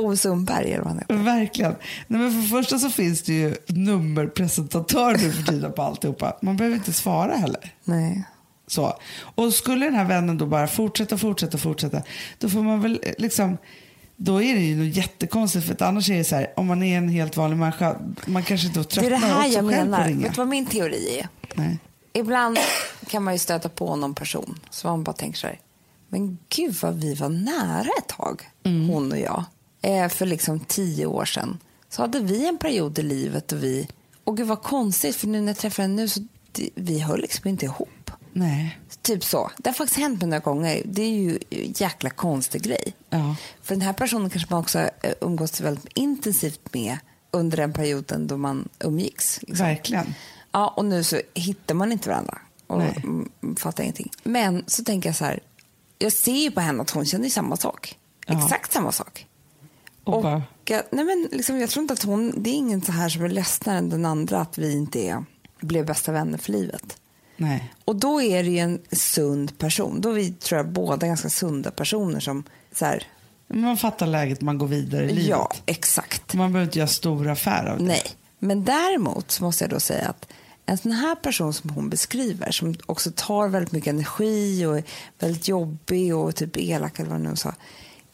heter. 0.99 1.15
verkligen. 1.15 1.75
Nej, 2.07 2.21
men 2.21 2.33
för 2.33 2.41
det 2.43 2.49
första 2.63 2.79
så 2.79 2.91
finns 2.91 3.23
det 3.23 3.33
ju 3.33 3.55
nummerpresentatör 3.67 5.13
nu 5.13 5.33
för 5.33 5.43
tiden 5.43 5.73
på 5.73 5.83
alltihopa. 5.83 6.37
Man 6.43 6.57
behöver 6.57 6.77
inte 6.77 6.93
svara 6.93 7.37
heller. 7.37 7.73
Nej. 7.85 8.25
Så. 8.67 8.99
Och 9.21 9.53
skulle 9.55 9.85
den 9.85 9.95
här 9.95 10.05
vännen 10.05 10.39
då 10.39 10.47
bara 10.47 10.67
fortsätta, 10.67 11.19
fortsätta, 11.19 11.59
fortsätta, 11.59 12.03
då 12.39 12.49
får 12.49 12.63
man 12.63 12.81
väl 12.81 13.01
eh, 13.03 13.13
liksom 13.19 13.59
då 14.21 14.43
är 14.43 14.55
det 14.55 14.61
ju 14.61 14.89
jättekonstigt 14.89 15.67
för 15.67 15.73
att 15.75 15.83
annars 15.83 16.11
är 16.11 16.19
det 16.19 16.25
så 16.25 16.37
här, 16.37 16.53
om 16.57 16.67
man 16.67 16.83
är 16.83 16.99
en 16.99 17.09
helt 17.09 17.37
vanlig 17.37 17.57
människa, 17.57 17.97
man 18.27 18.43
kanske 18.43 18.67
inte 18.67 18.81
Det 18.81 18.85
är 18.85 18.89
tröttnar 18.89 19.11
det 19.11 19.17
här 19.17 19.39
också 19.39 19.53
jag 19.53 19.65
menar. 19.65 20.09
Vet 20.09 20.35
du 20.35 20.37
vad 20.37 20.49
min 20.49 20.67
teori 20.67 21.19
är? 21.19 21.29
Nej. 21.55 21.79
Ibland 22.13 22.59
kan 23.07 23.23
man 23.23 23.35
ju 23.35 23.39
stöta 23.39 23.69
på 23.69 23.97
någon 23.97 24.15
person 24.15 24.61
som 24.71 24.91
man 24.91 25.05
bara 25.05 25.13
tänker 25.13 25.39
så 25.39 25.47
här, 25.47 25.61
men 26.09 26.39
gud 26.49 26.75
vad 26.83 27.01
vi 27.01 27.15
var 27.15 27.29
nära 27.29 27.89
ett 27.99 28.09
tag, 28.09 28.43
hon 28.65 29.13
och 29.13 29.19
jag. 29.19 29.45
Eh, 29.83 30.09
för 30.09 30.27
liksom 30.27 30.61
tio 30.61 31.07
år 31.07 31.25
sedan 31.25 31.59
så 31.89 32.03
hade 32.03 32.21
vi 32.21 32.49
en 32.49 32.59
period 32.59 32.99
i 32.99 33.03
livet 33.03 33.49
då 33.49 33.57
vi, 33.57 33.89
och 34.25 34.37
gud 34.37 34.47
vad 34.47 34.63
konstigt 34.63 35.17
för 35.17 35.27
nu 35.27 35.41
när 35.41 35.49
jag 35.49 35.57
träffar 35.57 35.83
henne 35.83 35.95
nu 35.95 36.09
så 36.09 36.21
vi 36.75 36.99
höll 36.99 37.21
liksom 37.21 37.49
inte 37.49 37.65
ihop. 37.65 37.89
Nej. 38.39 38.79
Typ 39.03 39.25
så. 39.25 39.51
Det 39.57 39.69
har 39.69 39.75
faktiskt 39.75 39.99
hänt 39.99 40.21
mig 40.21 40.29
några 40.29 40.41
gånger. 40.41 40.83
Det 40.85 41.03
är 41.03 41.11
ju 41.11 41.39
en 41.51 41.73
jäkla 41.73 42.11
konstig 42.11 42.63
grej. 42.63 42.95
Ja. 43.11 43.37
För 43.63 43.75
den 43.75 43.83
här 43.83 43.93
personen 43.93 44.31
kanske 44.31 44.55
man 44.55 44.61
också 44.61 44.79
eh, 44.79 45.13
umgås 45.21 45.61
väldigt 45.61 45.89
intensivt 45.95 46.75
med 46.75 46.99
under 47.31 47.57
den 47.57 47.73
perioden 47.73 48.27
då 48.27 48.37
man 48.37 48.69
umgicks. 48.85 49.41
Liksom. 49.43 49.67
Verkligen. 49.67 50.15
Ja, 50.53 50.69
och 50.77 50.85
nu 50.85 51.05
så 51.05 51.21
hittar 51.35 51.75
man 51.75 51.93
inte 51.93 52.09
varandra 52.09 52.39
och 52.67 52.79
Nej. 52.79 53.03
fattar 53.57 53.83
ingenting. 53.83 54.11
Men 54.23 54.65
så 54.67 54.85
tänker 54.85 55.09
jag 55.09 55.17
så 55.17 55.25
här, 55.25 55.41
jag 55.99 56.13
ser 56.13 56.33
ju 56.33 56.51
på 56.51 56.61
henne 56.61 56.83
att 56.83 56.91
hon 56.91 57.07
känner 57.07 57.29
samma 57.29 57.57
sak. 57.57 57.99
Ja. 58.27 58.45
Exakt 58.45 58.73
samma 58.73 58.93
sak. 58.93 59.27
Och 60.05 60.25
Och, 60.25 60.41
jag, 60.65 60.83
nej 60.91 61.05
men 61.05 61.29
liksom, 61.33 61.61
jag 61.61 61.71
tror 61.71 61.83
inte 61.83 61.95
att 61.95 62.03
hon, 62.03 62.35
det 62.37 62.51
är 62.51 62.55
ingen 62.55 62.83
så 62.83 62.93
här 62.93 63.09
som 63.09 63.25
är 63.25 63.29
ledsnare 63.29 63.79
än 63.79 63.91
den 63.91 64.05
andra 64.05 64.41
att 64.41 64.59
vi 64.59 64.73
inte 64.73 64.99
är, 65.01 65.25
blev 65.61 65.87
bästa 65.87 66.13
vänner 66.13 66.39
för 66.39 66.53
livet. 66.53 66.97
Nej. 67.41 67.73
Och 67.85 67.97
då 67.97 68.23
är 68.23 68.45
det 68.45 68.51
ju 68.51 68.59
en 68.59 68.81
sund 68.93 69.59
person. 69.59 70.01
Då 70.01 70.11
är 70.11 70.15
vi, 70.15 70.33
tror 70.33 70.57
jag, 70.57 70.69
båda 70.69 71.07
ganska 71.07 71.31
sunda 71.31 71.71
personer 71.71 72.21
som 72.21 72.43
så 72.73 72.85
här, 72.85 73.03
Men 73.47 73.61
Man 73.61 73.77
fattar 73.77 74.07
läget, 74.07 74.41
man 74.41 74.59
går 74.59 74.67
vidare 74.67 75.05
i 75.05 75.09
livet. 75.09 75.29
ja, 75.29 75.53
exakt. 75.67 76.35
Man 76.35 76.53
behöver 76.53 76.69
inte 76.69 76.79
göra 76.79 76.89
stor 76.89 77.29
affär 77.29 77.67
av 77.67 77.79
det. 77.79 77.85
Nej, 77.85 78.03
men 78.39 78.65
däremot 78.65 79.41
måste 79.41 79.65
jag 79.65 79.71
då 79.71 79.81
säga 79.81 80.09
att 80.09 80.29
en 80.67 80.79
sån 80.79 80.93
här 80.93 81.15
person 81.15 81.53
som 81.55 81.71
hon 81.71 81.89
beskriver, 81.89 82.51
som 82.51 82.75
också 82.87 83.11
tar 83.17 83.49
väldigt 83.49 83.73
mycket 83.73 83.93
energi 83.93 84.67
och 84.67 84.79
är 84.79 84.85
väldigt 85.19 85.49
jobbig 85.49 86.17
och 86.17 86.35
typ 86.37 86.57
elak 86.57 86.99
eller 86.99 87.11
vad 87.11 87.21
hon 87.21 87.31
nu 87.31 87.37
sa, 87.37 87.55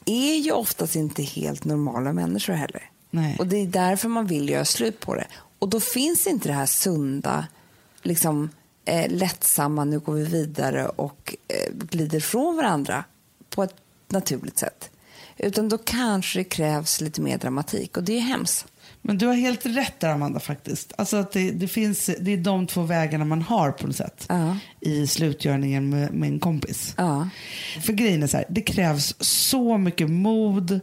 är 0.05 0.35
ju 0.35 0.53
oftast 0.53 0.97
inte 0.97 1.23
helt 1.23 1.65
normala 1.65 2.13
människor 2.13 2.53
heller. 2.53 2.91
Nej. 3.11 3.37
Och 3.39 3.47
det 3.47 3.57
är 3.57 3.67
därför 3.67 4.09
man 4.09 4.27
vill 4.27 4.49
göra 4.49 4.65
slut 4.65 5.01
på 5.01 5.15
det. 5.15 5.27
Och 5.59 5.69
då 5.69 5.81
finns 5.81 6.27
inte 6.27 6.49
det 6.49 6.55
här 6.55 6.67
sunda, 6.67 7.47
liksom 8.03 8.51
eh, 8.85 9.11
lättsamma, 9.11 9.85
nu 9.85 9.99
går 9.99 10.15
vi 10.15 10.25
vidare 10.25 10.89
och 10.89 11.37
eh, 11.49 11.75
glider 11.75 12.21
från 12.21 12.57
varandra 12.57 13.05
på 13.51 13.63
ett 13.63 13.75
naturligt 14.09 14.59
sätt. 14.59 14.91
Utan 15.37 15.69
då 15.69 15.79
kanske 15.79 16.39
det 16.39 16.45
krävs 16.45 17.01
lite 17.01 17.21
mer 17.21 17.39
dramatik 17.39 17.97
och 17.97 18.05
det 18.05 18.17
är 18.17 18.21
hemskt. 18.21 18.67
Men 19.03 19.19
du 19.19 19.27
har 19.27 19.35
helt 19.35 19.67
rätt 19.67 20.01
där 20.01 20.09
Amanda 20.09 20.41
faktiskt. 20.41 20.93
Alltså 20.97 21.17
att 21.17 21.33
det, 21.33 21.51
det, 21.51 21.69
finns, 21.69 22.11
det 22.21 22.33
är 22.33 22.37
de 22.37 22.67
två 22.67 22.83
vägarna 22.83 23.25
man 23.25 23.43
har 23.43 23.73
på 23.73 23.87
något 23.87 23.97
sätt. 23.97 24.27
Ja. 24.29 24.57
I 24.81 25.07
slutgörningen 25.07 25.91
med, 25.91 26.15
med 26.15 26.29
en 26.29 26.39
kompis. 26.39 26.95
Ja. 26.97 27.29
För 27.83 27.93
grejen 27.93 28.23
är 28.23 28.27
så 28.27 28.37
här, 28.37 28.47
det 28.49 28.61
krävs 28.61 29.15
så 29.21 29.79
mycket 29.79 30.11
mod 30.11 30.81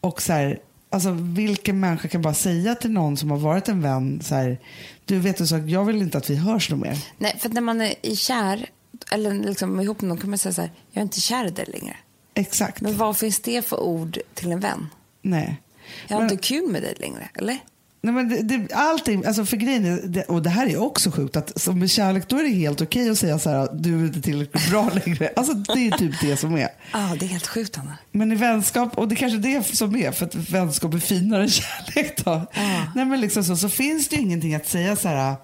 och 0.00 0.22
så 0.22 0.32
här, 0.32 0.58
Alltså 0.90 1.10
vilken 1.10 1.80
människa 1.80 2.08
kan 2.08 2.22
bara 2.22 2.34
säga 2.34 2.74
till 2.74 2.90
någon 2.90 3.16
som 3.16 3.30
har 3.30 3.38
varit 3.38 3.68
en 3.68 3.82
vän 3.82 4.20
så 4.22 4.34
här, 4.34 4.58
du 5.04 5.18
vet 5.18 5.36
du 5.36 5.46
sak, 5.46 5.60
jag 5.66 5.84
vill 5.84 6.02
inte 6.02 6.18
att 6.18 6.30
vi 6.30 6.36
hörs 6.36 6.70
något 6.70 6.80
mer. 6.80 6.98
Nej, 7.18 7.38
för 7.40 7.48
när 7.48 7.60
man 7.60 7.80
är 7.80 7.94
i 8.02 8.16
kär, 8.16 8.66
eller 9.10 9.34
liksom 9.34 9.80
ihop 9.80 10.00
med 10.00 10.08
någon 10.08 10.18
kan 10.18 10.30
man 10.30 10.38
säga 10.38 10.52
så 10.52 10.60
här, 10.60 10.70
jag 10.90 11.00
är 11.00 11.02
inte 11.02 11.20
kär 11.20 11.46
i 11.46 11.50
dig 11.50 11.64
längre. 11.68 11.96
Exakt. 12.34 12.80
Men 12.80 12.96
vad 12.96 13.16
finns 13.16 13.40
det 13.40 13.62
för 13.66 13.80
ord 13.80 14.18
till 14.34 14.52
en 14.52 14.60
vän? 14.60 14.88
Nej. 15.22 15.60
Jag 16.08 16.16
har 16.16 16.22
Men- 16.22 16.32
inte 16.32 16.42
kul 16.48 16.68
med 16.70 16.82
dig 16.82 16.94
längre, 16.98 17.28
eller? 17.34 17.58
Nej, 18.04 18.14
men 18.14 18.28
det, 18.28 18.42
det, 18.42 18.74
allting, 18.74 19.24
alltså 19.24 19.44
för 19.44 19.56
grejen 19.56 19.84
är, 19.84 20.00
det, 20.04 20.22
och 20.22 20.42
det 20.42 20.50
här 20.50 20.66
är 20.66 20.76
också 20.82 21.10
sjukt, 21.10 21.36
att 21.36 21.60
som 21.60 21.78
med 21.78 21.90
kärlek 21.90 22.28
då 22.28 22.38
är 22.38 22.42
det 22.42 22.48
helt 22.50 22.80
okej 22.80 23.10
att 23.10 23.18
säga 23.18 23.38
så 23.38 23.50
här, 23.50 23.68
du 23.72 24.00
är 24.00 24.06
inte 24.06 24.22
tillräckligt 24.22 24.70
bra 24.70 24.90
längre. 25.06 25.30
Alltså 25.36 25.54
det 25.54 25.86
är 25.86 25.90
typ 25.90 26.20
det 26.20 26.36
som 26.36 26.54
är. 26.54 26.68
Ja, 26.92 27.16
det 27.20 27.26
är 27.26 27.28
helt 27.28 27.46
sjukt, 27.46 27.78
Anna. 27.78 27.98
Men 28.10 28.32
i 28.32 28.34
vänskap, 28.34 28.98
och 28.98 29.08
det 29.08 29.14
är 29.14 29.16
kanske 29.16 29.38
är 29.38 29.58
det 29.58 29.76
som 29.76 29.96
är, 29.96 30.12
för 30.12 30.26
att 30.26 30.34
vänskap 30.34 30.94
är 30.94 30.98
finare 30.98 31.42
än 31.42 31.48
kärlek 31.48 32.24
då. 32.24 32.46
Nej, 32.94 33.04
men 33.04 33.20
liksom 33.20 33.44
så, 33.44 33.56
så 33.56 33.68
finns 33.68 34.08
det 34.08 34.16
ju 34.16 34.22
ingenting 34.22 34.54
att 34.54 34.68
säga 34.68 34.96
så 34.96 35.08
här, 35.08 35.34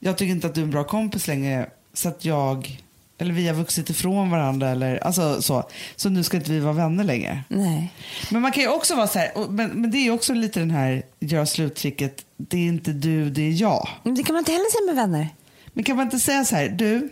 jag 0.00 0.18
tycker 0.18 0.32
inte 0.32 0.46
att 0.46 0.54
du 0.54 0.60
är 0.60 0.64
en 0.64 0.70
bra 0.70 0.84
kompis 0.84 1.26
längre, 1.26 1.68
så 1.94 2.08
att 2.08 2.24
jag, 2.24 2.80
eller 3.18 3.34
vi 3.34 3.46
har 3.48 3.54
vuxit 3.54 3.90
ifrån 3.90 4.30
varandra, 4.30 4.68
eller 4.70 4.96
alltså 5.04 5.42
så, 5.42 5.68
så 5.96 6.08
nu 6.08 6.22
ska 6.24 6.36
inte 6.36 6.50
vi 6.50 6.60
vara 6.60 6.72
vänner 6.72 7.04
längre. 7.04 7.44
Nej. 7.48 7.92
Men 8.30 8.42
man 8.42 8.52
kan 8.52 8.62
ju 8.62 8.68
också 8.68 8.94
vara 8.96 9.06
så 9.06 9.18
här, 9.18 9.38
och, 9.38 9.52
men, 9.52 9.70
men 9.70 9.90
det 9.90 9.98
är 9.98 10.02
ju 10.02 10.10
också 10.10 10.34
lite 10.34 10.60
den 10.60 10.70
här 10.70 11.02
göra 11.20 11.46
sluttricket, 11.46 12.24
det 12.36 12.56
är 12.56 12.66
inte 12.66 12.92
du, 12.92 13.30
det 13.30 13.42
är 13.42 13.60
jag. 13.62 13.88
Men 14.02 14.14
det 14.14 14.22
kan 14.22 14.32
man 14.32 14.40
inte 14.40 14.52
heller 14.52 14.70
säga 14.70 14.86
med 14.94 14.96
vänner. 14.96 15.28
Men 15.66 15.84
kan 15.84 15.96
man 15.96 16.04
inte 16.06 16.18
säga 16.18 16.44
så 16.44 16.56
här, 16.56 16.68
du, 16.68 17.08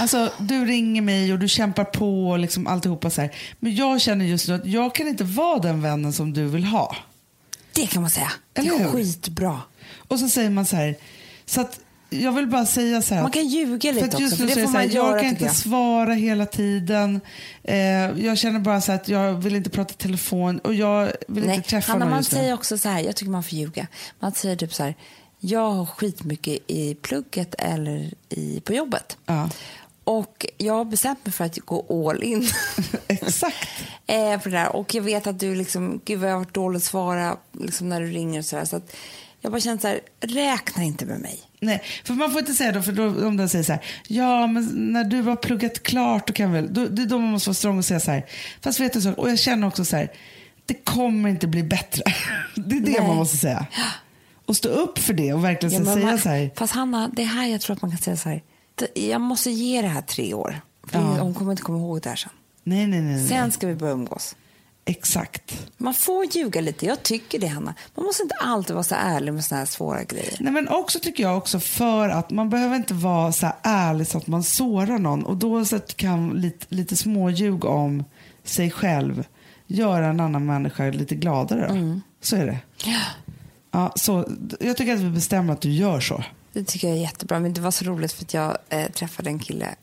alltså 0.00 0.32
du 0.38 0.64
ringer 0.64 1.02
mig 1.02 1.32
och 1.32 1.38
du 1.38 1.48
kämpar 1.48 1.84
på 1.84 2.28
och 2.30 2.38
liksom 2.38 2.66
alltihopa 2.66 3.10
så 3.10 3.20
här. 3.20 3.30
Men 3.60 3.74
jag 3.74 4.00
känner 4.00 4.24
just 4.24 4.48
nu 4.48 4.54
att 4.54 4.66
jag 4.66 4.94
kan 4.94 5.08
inte 5.08 5.24
vara 5.24 5.58
den 5.58 5.82
vännen 5.82 6.12
som 6.12 6.32
du 6.32 6.46
vill 6.46 6.64
ha. 6.64 6.96
Det 7.72 7.86
kan 7.86 8.02
man 8.02 8.10
säga. 8.10 8.32
Det 8.52 8.60
Eller 8.60 8.74
är 8.74 8.78
hur? 8.78 8.90
skitbra. 8.90 9.60
Och 9.96 10.18
så 10.18 10.28
säger 10.28 10.50
man 10.50 10.66
så 10.66 10.76
här, 10.76 10.94
så 11.46 11.60
att 11.60 11.80
jag 12.10 12.32
vill 12.32 12.46
bara 12.46 12.66
säga 12.66 13.02
så 13.02 13.14
här. 13.14 13.22
Man 13.22 13.30
kan 13.30 13.46
ljuga 13.46 13.92
för 13.92 14.00
lite 14.00 14.16
att 14.16 14.20
just 14.20 14.32
också, 14.32 14.46
för 14.46 14.54
det 14.54 14.66
får 14.66 14.72
så 14.72 14.78
här, 14.78 14.86
man 14.86 14.94
göra, 14.94 15.10
Jag 15.10 15.20
kan 15.20 15.28
inte 15.30 15.44
jag. 15.44 15.54
svara 15.56 16.14
hela 16.14 16.46
tiden. 16.46 17.20
Eh, 17.64 17.76
jag 18.24 18.38
känner 18.38 18.60
bara 18.60 18.80
så 18.80 18.92
att 18.92 19.08
jag 19.08 19.34
vill 19.34 19.56
inte 19.56 19.70
prata 19.70 19.94
telefon 19.94 20.58
och 20.58 20.74
jag 20.74 21.12
vill 21.28 21.46
Nej, 21.46 21.56
inte 21.56 21.68
träffa 21.68 21.92
Hanna, 21.92 22.04
någon 22.04 22.10
man 22.10 22.18
just 22.18 22.30
säger 22.30 22.54
också 22.54 22.78
så 22.78 22.88
här, 22.88 23.00
jag 23.00 23.16
tycker 23.16 23.30
man 23.30 23.42
får 23.42 23.52
ljuga. 23.58 23.86
Man 24.20 24.32
säger 24.32 24.56
typ 24.56 24.74
så 24.74 24.82
här, 24.82 24.94
jag 25.40 25.70
har 25.70 25.86
skitmycket 25.86 26.58
i 26.66 26.94
plugget 26.94 27.54
eller 27.58 28.14
i, 28.28 28.60
på 28.60 28.74
jobbet. 28.74 29.16
Ja. 29.26 29.50
Och 30.04 30.46
jag 30.56 30.74
har 30.74 30.84
bestämt 30.84 31.26
mig 31.26 31.32
för 31.32 31.44
att 31.44 31.58
gå 31.58 32.08
all 32.10 32.22
in. 32.22 32.48
Exakt. 33.08 33.68
eh, 34.06 34.40
för 34.40 34.50
det 34.50 34.56
där. 34.56 34.76
Och 34.76 34.94
jag 34.94 35.02
vet 35.02 35.26
att 35.26 35.40
du 35.40 35.54
liksom, 35.54 36.00
gud 36.04 36.18
vad 36.20 36.28
jag 36.28 36.34
har 36.34 36.38
varit 36.40 36.54
dålig 36.54 36.76
att 36.76 36.82
svara 36.82 37.36
liksom 37.52 37.88
när 37.88 38.00
du 38.00 38.06
ringer 38.06 38.38
och 38.38 38.44
så 38.44 38.56
här. 38.56 38.64
Så 38.64 38.76
att 38.76 38.96
jag 39.40 39.52
bara 39.52 39.60
känner 39.60 39.78
så 39.78 39.88
här, 39.88 40.00
räkna 40.20 40.82
inte 40.82 41.06
med 41.06 41.20
mig. 41.20 41.40
Nej, 41.60 41.82
för 42.04 42.14
man 42.14 42.30
får 42.30 42.40
inte 42.40 42.54
säga 42.54 42.72
då, 42.72 42.82
för 42.82 42.92
då, 42.92 43.26
om 43.26 43.36
den 43.36 43.48
säger 43.48 43.64
så 43.64 43.72
här, 43.72 43.84
ja 44.08 44.46
men 44.46 44.92
när 44.92 45.04
du 45.04 45.22
har 45.22 45.36
pluggat 45.36 45.82
klart 45.82 46.26
då 46.26 46.32
kan 46.32 46.52
väl, 46.52 46.74
då, 46.74 46.86
det 46.86 47.02
är 47.02 47.06
då 47.06 47.18
man 47.18 47.30
måste 47.30 47.48
vara 47.48 47.54
strong 47.54 47.78
och 47.78 47.84
säga 47.84 48.00
så 48.00 48.10
här, 48.10 48.26
fast 48.60 48.80
vet 48.80 48.92
du 48.92 49.00
så, 49.00 49.12
och 49.12 49.30
jag 49.30 49.38
känner 49.38 49.66
också 49.66 49.84
så 49.84 49.96
här, 49.96 50.12
det 50.66 50.74
kommer 50.74 51.28
inte 51.28 51.46
bli 51.46 51.62
bättre. 51.62 52.02
Det 52.54 52.76
är 52.76 52.80
det 52.80 52.90
Nej. 52.98 53.06
man 53.08 53.16
måste 53.16 53.36
säga. 53.36 53.66
Och 54.46 54.56
stå 54.56 54.68
upp 54.68 54.98
för 54.98 55.12
det 55.14 55.32
och 55.32 55.44
verkligen 55.44 55.84
Ja, 55.84 55.94
säga 55.94 56.06
man, 56.06 56.18
så 56.18 56.28
här, 56.28 56.50
Fast 56.56 56.72
Hanna, 56.74 57.08
det 57.16 57.22
är 57.22 57.26
här 57.26 57.46
jag 57.46 57.60
tror 57.60 57.76
att 57.76 57.82
man 57.82 57.90
kan 57.90 57.98
säga 58.00 58.16
så 58.16 58.28
här, 58.28 58.42
"Det- 58.74 59.06
jag 59.06 59.20
måste 59.20 59.50
ge 59.50 59.82
det 59.82 59.88
här 59.88 60.02
tre 60.02 60.34
år. 60.34 60.60
För 60.86 60.98
Ja. 60.98 61.04
Hon 61.20 61.34
kommer 61.34 61.50
inte 61.50 61.62
komma 61.62 61.78
ihåg 61.78 62.00
det 62.02 62.08
här 62.08 62.16
sen. 62.16 62.30
nej 62.64 62.86
nej, 62.86 63.00
nej. 63.00 63.28
Sen 63.28 63.52
ska 63.52 63.66
vi 63.66 63.74
börja 63.74 63.92
umgås. 63.92 64.36
Exakt. 64.84 65.68
Man 65.76 65.94
får 65.94 66.36
ljuga 66.36 66.60
lite, 66.60 66.86
jag 66.86 67.02
tycker 67.02 67.38
det 67.38 67.46
Hanna. 67.46 67.74
Man 67.94 68.04
måste 68.04 68.22
inte 68.22 68.34
alltid 68.34 68.74
vara 68.74 68.84
så 68.84 68.94
ärlig 68.94 69.34
med 69.34 69.44
såna 69.44 69.58
här 69.58 69.66
svåra 69.66 70.04
grejer. 70.04 70.36
Nej, 70.40 70.52
men 70.52 70.68
också 70.68 70.98
tycker 71.00 71.22
jag 71.22 71.36
också 71.36 71.60
för 71.60 72.08
att 72.08 72.30
man 72.30 72.50
behöver 72.50 72.76
inte 72.76 72.94
vara 72.94 73.32
så 73.32 73.52
ärlig 73.62 74.06
så 74.06 74.18
att 74.18 74.26
man 74.26 74.42
sårar 74.42 74.98
någon 74.98 75.24
och 75.24 75.36
då 75.36 75.64
så 75.64 75.78
kan 75.78 76.30
lite, 76.30 76.66
lite 76.68 76.96
småljug 76.96 77.64
om 77.64 78.04
sig 78.44 78.70
själv 78.70 79.24
göra 79.66 80.06
en 80.06 80.20
annan 80.20 80.46
människa 80.46 80.84
lite 80.84 81.14
gladare. 81.14 81.68
Då. 81.68 82.00
Så 82.20 82.36
är 82.36 82.46
det. 82.46 82.58
Ja, 83.70 83.92
så, 83.96 84.28
jag 84.60 84.76
tycker 84.76 84.94
att 84.94 85.00
vi 85.00 85.10
bestämmer 85.10 85.52
att 85.52 85.60
du 85.60 85.70
gör 85.70 86.00
så. 86.00 86.24
Det 86.52 86.64
tycker 86.64 86.88
jag 86.88 86.96
är 86.96 87.00
jättebra. 87.00 87.40
Men 87.40 87.52
det 87.52 87.60
var 87.60 87.70
så 87.70 87.84
roligt 87.84 88.12
för 88.12 88.24
att 88.24 88.34
jag 88.34 88.58
eh, 88.68 88.90
träffade 88.90 89.30
en 89.30 89.38
kille, 89.38 89.74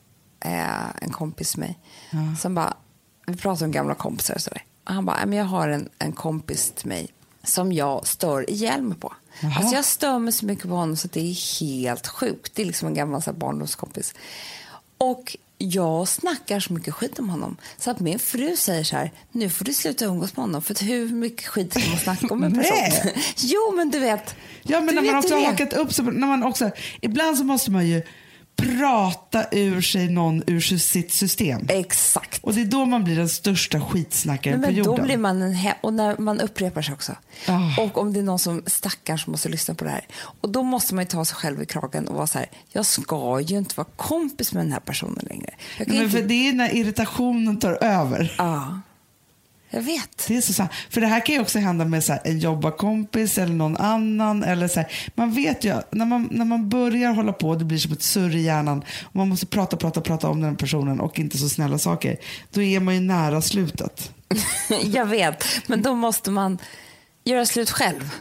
eh, 0.45 1.01
en 1.01 1.11
kompis 1.11 1.57
med 1.57 1.73
mig, 2.11 2.35
som 2.39 2.55
bara, 2.55 2.73
vi 3.27 3.37
pratade 3.37 3.65
om 3.65 3.71
gamla 3.71 3.95
kompisar 3.95 4.35
och 4.35 4.41
sådär. 4.41 4.63
Han 4.93 5.05
bara, 5.05 5.17
"Nej, 5.17 5.25
men 5.27 5.37
jag 5.37 5.45
har 5.45 5.67
en, 5.67 5.89
en 5.99 6.11
kompis 6.11 6.71
till 6.75 6.87
mig 6.87 7.07
som 7.43 7.73
jag 7.73 8.07
stör 8.07 8.49
ihjäl 8.49 8.81
mig 8.81 8.97
på. 8.97 9.13
Jaha. 9.41 9.53
Alltså 9.57 9.75
jag 9.75 9.85
stör 9.85 10.19
mig 10.19 10.33
så 10.33 10.45
mycket 10.45 10.63
på 10.69 10.75
honom 10.75 10.97
så 10.97 11.07
att 11.07 11.11
det 11.11 11.19
är 11.19 11.59
helt 11.59 12.07
sjukt. 12.07 12.51
Det 12.55 12.61
är 12.61 12.65
liksom 12.65 12.87
en 12.87 12.93
gammal 12.93 13.21
så 13.21 13.31
här, 13.31 13.37
barndomskompis. 13.37 14.13
Och 14.97 15.37
jag 15.57 16.07
snackar 16.07 16.59
så 16.59 16.73
mycket 16.73 16.93
skit 16.93 17.19
om 17.19 17.29
honom 17.29 17.57
så 17.77 17.91
att 17.91 17.99
min 17.99 18.19
fru 18.19 18.55
säger 18.57 18.83
så 18.83 18.95
här, 18.95 19.11
nu 19.31 19.49
får 19.49 19.65
du 19.65 19.73
sluta 19.73 20.05
umgås 20.05 20.35
med 20.37 20.43
honom 20.43 20.61
för 20.61 20.73
att 20.73 20.81
hur 20.81 21.09
mycket 21.09 21.47
skit 21.47 21.73
ska 21.73 21.89
man 21.89 21.97
snacka 21.99 22.27
om 22.33 22.43
en 22.43 22.53
person? 22.63 23.11
Jo 23.37 23.73
men 23.75 23.89
du 23.91 23.99
vet. 23.99 24.35
Ja, 24.63 24.81
men 24.81 24.95
när 24.95 25.01
man 25.01 25.15
också 25.15 25.35
har 25.35 25.45
hakat 25.45 25.73
upp 25.73 25.95
på- 25.95 26.01
när 26.03 26.27
man 26.27 26.43
också, 26.43 26.71
ibland 27.01 27.37
så 27.37 27.43
måste 27.43 27.71
man 27.71 27.87
ju 27.87 28.01
prata 28.57 29.45
ur 29.51 29.81
sig 29.81 30.09
någon 30.09 30.43
ur 30.47 30.59
sitt 30.59 31.11
system. 31.11 31.65
Exakt. 31.69 32.43
Och 32.43 32.53
det 32.53 32.61
är 32.61 32.65
då 32.65 32.85
man 32.85 33.03
blir 33.03 33.15
den 33.15 33.29
största 33.29 33.81
skitsnackaren 33.81 34.59
Men, 34.61 34.69
på 34.69 34.75
men 34.75 34.83
då 34.83 34.91
jorden. 34.91 35.05
blir 35.05 35.17
man 35.17 35.41
en 35.41 35.53
he- 35.53 35.73
och 35.81 35.93
när 35.93 36.17
man 36.17 36.41
upprepar 36.41 36.81
sig 36.81 36.93
också. 36.93 37.15
Ah. 37.47 37.81
Och 37.81 37.97
om 37.97 38.13
det 38.13 38.19
är 38.19 38.23
någon 38.23 38.39
som 38.39 38.63
stackars 38.65 39.27
måste 39.27 39.49
lyssna 39.49 39.75
på 39.75 39.83
det 39.83 39.89
här. 39.89 40.07
Och 40.41 40.49
då 40.49 40.63
måste 40.63 40.95
man 40.95 41.03
ju 41.03 41.07
ta 41.07 41.25
sig 41.25 41.35
själv 41.35 41.61
i 41.61 41.65
kragen 41.65 42.07
och 42.07 42.15
vara 42.15 42.27
så 42.27 42.37
här, 42.39 42.49
jag 42.71 42.85
ska 42.85 43.39
ju 43.41 43.57
inte 43.57 43.73
vara 43.77 43.87
kompis 43.95 44.53
med 44.53 44.65
den 44.65 44.71
här 44.71 44.79
personen 44.79 45.25
längre. 45.29 45.49
Men 45.79 45.93
inte... 45.93 46.09
för 46.09 46.21
det 46.27 46.49
är 46.49 46.53
när 46.53 46.75
irritationen 46.75 47.59
tar 47.59 47.83
över. 47.83 48.35
Ja, 48.37 48.81
jag 49.69 49.81
vet. 49.81 50.25
Det 50.27 50.37
är 50.37 50.41
så 50.41 50.53
sant. 50.53 50.71
För 50.89 51.01
det 51.01 51.07
här 51.07 51.25
kan 51.25 51.35
ju 51.35 51.41
också 51.41 51.59
hända 51.59 51.85
med 51.85 52.03
så 52.03 52.13
här, 52.13 52.21
en 52.25 52.39
jobbarkompis 52.39 53.37
eller 53.37 53.53
någon 53.53 53.77
annan. 53.77 54.43
Eller 54.43 54.67
så 54.67 54.79
här. 54.79 54.91
Man 55.15 55.31
vet 55.31 55.63
ju, 55.63 55.81
när 55.91 56.05
man, 56.05 56.27
när 56.31 56.45
man 56.45 56.69
börjar 56.69 57.13
hålla 57.13 57.33
på, 57.33 57.55
det 57.55 57.65
blir 57.65 57.77
som 57.77 57.91
ett 57.91 58.03
surr 58.03 58.35
i 58.35 58.41
hjärnan 58.41 58.83
och 59.03 59.15
man 59.15 59.29
måste 59.29 59.45
prata, 59.45 59.77
prata, 59.77 60.01
prata 60.01 60.29
om 60.29 60.41
den 60.41 60.55
personen 60.55 60.99
och 60.99 61.19
inte 61.19 61.37
så 61.37 61.49
snälla 61.49 61.77
saker. 61.77 62.17
Då 62.51 62.61
är 62.61 62.79
man 62.79 62.93
ju 62.93 62.99
nära 62.99 63.41
slutet. 63.41 64.11
jag 64.83 65.05
vet. 65.05 65.45
Men 65.67 65.81
då 65.81 65.95
måste 65.95 66.31
man 66.31 66.57
göra 67.23 67.45
slut 67.45 67.69
själv. 67.69 68.11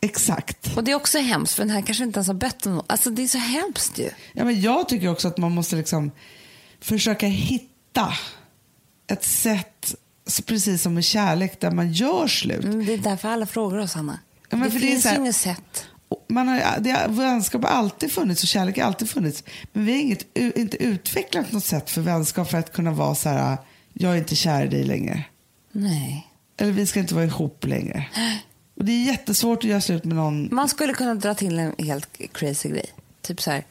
Exakt. 0.00 0.76
Och 0.76 0.84
det 0.84 0.90
är 0.90 0.94
också 0.94 1.18
hemskt, 1.18 1.54
för 1.54 1.62
den 1.62 1.70
här 1.70 1.82
kanske 1.82 2.04
inte 2.04 2.18
ens 2.18 2.26
har 2.26 2.34
bett 2.34 2.66
om 2.66 2.74
något. 2.74 2.92
Alltså 2.92 3.10
det 3.10 3.22
är 3.22 3.28
så 3.28 3.38
hemskt 3.38 3.98
ju. 3.98 4.10
Ja, 4.32 4.44
men 4.44 4.60
jag 4.60 4.88
tycker 4.88 5.08
också 5.08 5.28
att 5.28 5.38
man 5.38 5.52
måste 5.52 5.76
liksom 5.76 6.10
försöka 6.80 7.26
hitta 7.26 8.12
ett 9.06 9.24
sätt, 9.24 9.84
så 9.86 9.96
precis 10.46 10.82
som 10.82 10.94
med 10.94 11.04
kärlek, 11.04 11.60
där 11.60 11.70
man 11.70 11.92
gör 11.92 12.26
slut. 12.26 12.64
Mm, 12.64 12.86
Det 12.86 12.92
är 12.94 12.98
därför 12.98 13.28
alla 13.28 13.46
frågar 13.46 13.78
oss, 13.78 13.96
Anna. 13.96 14.18
Ja, 14.50 14.56
det 14.56 14.70
för 14.70 14.80
det 14.80 14.86
finns 14.86 15.04
här- 15.04 15.16
inget 15.18 15.36
sätt. 15.36 15.86
Man 16.28 16.48
har, 16.48 16.80
det 16.80 17.06
vänskap 17.08 17.62
har 17.62 17.70
alltid 17.70 18.12
funnits 18.12 18.42
och 18.42 18.48
kärlek 18.48 18.78
har 18.78 18.84
alltid 18.84 19.10
funnits. 19.10 19.44
Men 19.72 19.84
vi 19.84 19.92
har 19.92 20.00
inget, 20.00 20.36
inte 20.38 20.82
utvecklat 20.82 21.52
något 21.52 21.64
sätt 21.64 21.90
för 21.90 22.00
vänskap 22.00 22.50
för 22.50 22.58
att 22.58 22.72
kunna 22.72 22.90
vara 22.90 23.14
så 23.14 23.28
här, 23.28 23.56
jag 23.92 24.12
är 24.12 24.16
inte 24.18 24.34
kär 24.36 24.64
i 24.64 24.68
dig 24.68 24.84
längre. 24.84 25.24
Nej. 25.72 26.26
Eller 26.56 26.72
vi 26.72 26.86
ska 26.86 27.00
inte 27.00 27.14
vara 27.14 27.24
ihop 27.24 27.64
längre. 27.66 28.06
Och 28.76 28.84
det 28.84 28.92
är 28.92 29.04
jättesvårt 29.06 29.58
att 29.58 29.64
göra 29.70 29.80
slut 29.80 30.04
med 30.04 30.16
någon. 30.16 30.48
Man 30.54 30.68
skulle 30.68 30.92
kunna 30.92 31.14
dra 31.14 31.34
till 31.34 31.58
en 31.58 31.74
helt 31.78 32.08
crazy 32.32 32.68
grej. 32.68 32.86
Typ 33.22 33.42
så 33.42 33.50
här. 33.50 33.64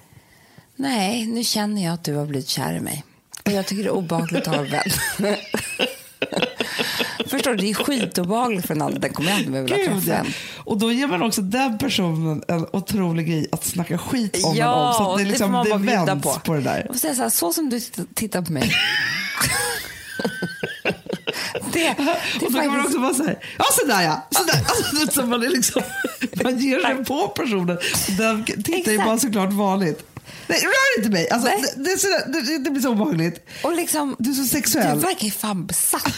Nej, 0.75 1.25
nu 1.27 1.43
känner 1.43 1.83
jag 1.85 1.93
att 1.93 2.03
du 2.03 2.13
har 2.15 2.25
blivit 2.25 2.47
kär 2.47 2.73
i 2.73 2.79
mig. 2.79 3.03
Och 3.45 3.51
jag 3.51 3.65
tycker 3.67 3.83
det 3.83 3.89
är 3.89 3.93
obehagligt 3.93 4.47
att 4.47 4.55
ha 4.55 4.65
en 4.65 4.71
vän. 4.71 4.83
Förstår 7.27 7.51
du? 7.51 7.57
Det 7.57 7.69
är 7.69 7.73
skitobehagligt 7.73 8.67
för 8.67 8.73
en 8.75 8.81
annan. 8.81 8.99
Den 8.99 9.13
kommer 9.13 9.29
jag 9.29 9.37
aldrig 9.39 9.61
vilja 9.63 9.77
träffa 9.77 10.13
en. 10.17 10.33
Och 10.57 10.77
då 10.77 10.91
ger 10.91 11.07
man 11.07 11.23
också 11.23 11.41
den 11.41 11.77
personen 11.77 12.43
en 12.47 12.65
otrolig 12.73 13.27
grej 13.27 13.47
att 13.51 13.65
snacka 13.65 13.97
skit 13.97 14.43
om 14.43 14.55
Ja, 14.55 14.75
någon. 14.75 14.93
Så 14.93 15.01
att 15.03 15.09
och 15.09 15.17
det, 15.17 15.23
det 15.23 15.29
liksom, 15.29 15.51
det 15.69 15.79
bjuda 15.79 16.05
vänds 16.05 16.23
på. 16.23 16.39
på. 16.39 16.53
det 16.53 16.61
där. 16.61 16.87
Får 16.91 16.99
säga 16.99 17.15
så, 17.15 17.21
här, 17.21 17.29
så 17.29 17.53
som 17.53 17.69
du 17.69 17.79
tittar 18.13 18.41
på 18.41 18.51
mig. 18.51 18.71
det, 21.73 21.95
det 22.39 22.45
Och 22.45 22.51
då 22.51 22.59
kan 22.59 22.67
man 22.71 22.85
också 22.85 22.99
vara 22.99 23.13
så 23.13 23.23
här, 23.23 23.39
ja 23.57 23.65
sådär 23.81 24.01
ja. 24.01 24.27
Sådär. 24.31 24.55
Alltså, 24.67 25.21
så 25.21 25.25
man, 25.27 25.43
är 25.43 25.49
liksom, 25.49 25.81
man 26.43 26.59
ger 26.59 26.79
sig 26.79 27.05
på 27.05 27.27
personen. 27.27 27.77
Den 28.17 28.43
tittar 28.45 28.91
ju 28.91 28.97
bara 28.97 29.19
såklart 29.19 29.53
vanligt. 29.53 30.05
Nej, 30.47 30.59
rör 30.61 30.97
inte 30.99 31.09
mig. 31.11 31.29
Alltså, 31.29 31.49
det, 31.75 31.83
det, 32.31 32.41
det, 32.41 32.57
det 32.63 32.69
blir 32.69 32.81
så 32.81 32.89
obehagligt. 32.89 33.45
Och 33.63 33.73
liksom, 33.75 34.15
Du 34.19 34.29
är 34.29 34.33
så 34.33 34.41
du 34.41 34.47
sexuell. 34.47 34.99
verkar 34.99 35.25
ju 35.25 35.31
fan 35.31 35.65
besatt. 35.65 36.13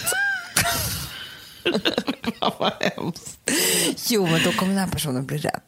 Vad 2.59 2.73
hemskt. 2.79 3.51
Jo, 4.09 4.25
men 4.27 4.43
då 4.43 4.51
kommer 4.51 4.71
den 4.73 4.81
här 4.81 4.87
personen 4.91 5.25
bli 5.25 5.37
rädd. 5.37 5.61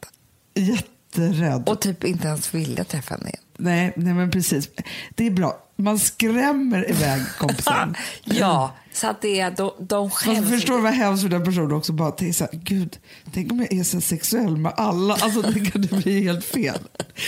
Jätterädd. 0.56 1.70
Och 1.70 1.82
typ 1.82 2.04
inte 2.04 2.28
ens 2.28 2.54
vilja 2.54 2.84
träffa 2.84 3.14
henne 3.16 3.30
igen. 3.30 3.42
Nej, 3.58 3.94
nej, 3.96 4.14
men 4.14 4.32
precis. 4.32 4.70
Det 5.16 5.26
är 5.28 5.32
bra. 5.32 5.64
man 5.76 6.00
skrämmer 6.00 6.90
iväg 6.90 7.22
kompisen. 7.38 7.96
Ja, 8.24 8.76
så 8.94 9.08
att 9.08 9.22
det 9.22 9.40
är 9.40 9.52
de, 9.52 9.72
de 9.80 10.10
skäms. 10.10 10.50
förstår 10.50 10.76
du 10.76 10.82
vad 10.82 10.94
hemskt 10.94 11.24
för 11.24 11.30
den 11.30 11.46
personen 11.46 11.72
också 11.72 11.94
bara 11.94 12.34
så 12.34 12.44
här, 12.44 12.50
gud, 12.54 12.98
tänk 13.34 13.52
om 13.52 13.60
jag 13.60 13.74
är 13.74 13.84
så 13.84 14.02
sexuell 14.02 14.58
med 14.58 14.74
alla, 14.78 15.14
alltså 15.14 15.42
det 15.42 15.72
kan 15.72 15.82
det 15.82 15.92
bli 15.92 16.24
helt 16.24 16.46
fel. 16.46 16.80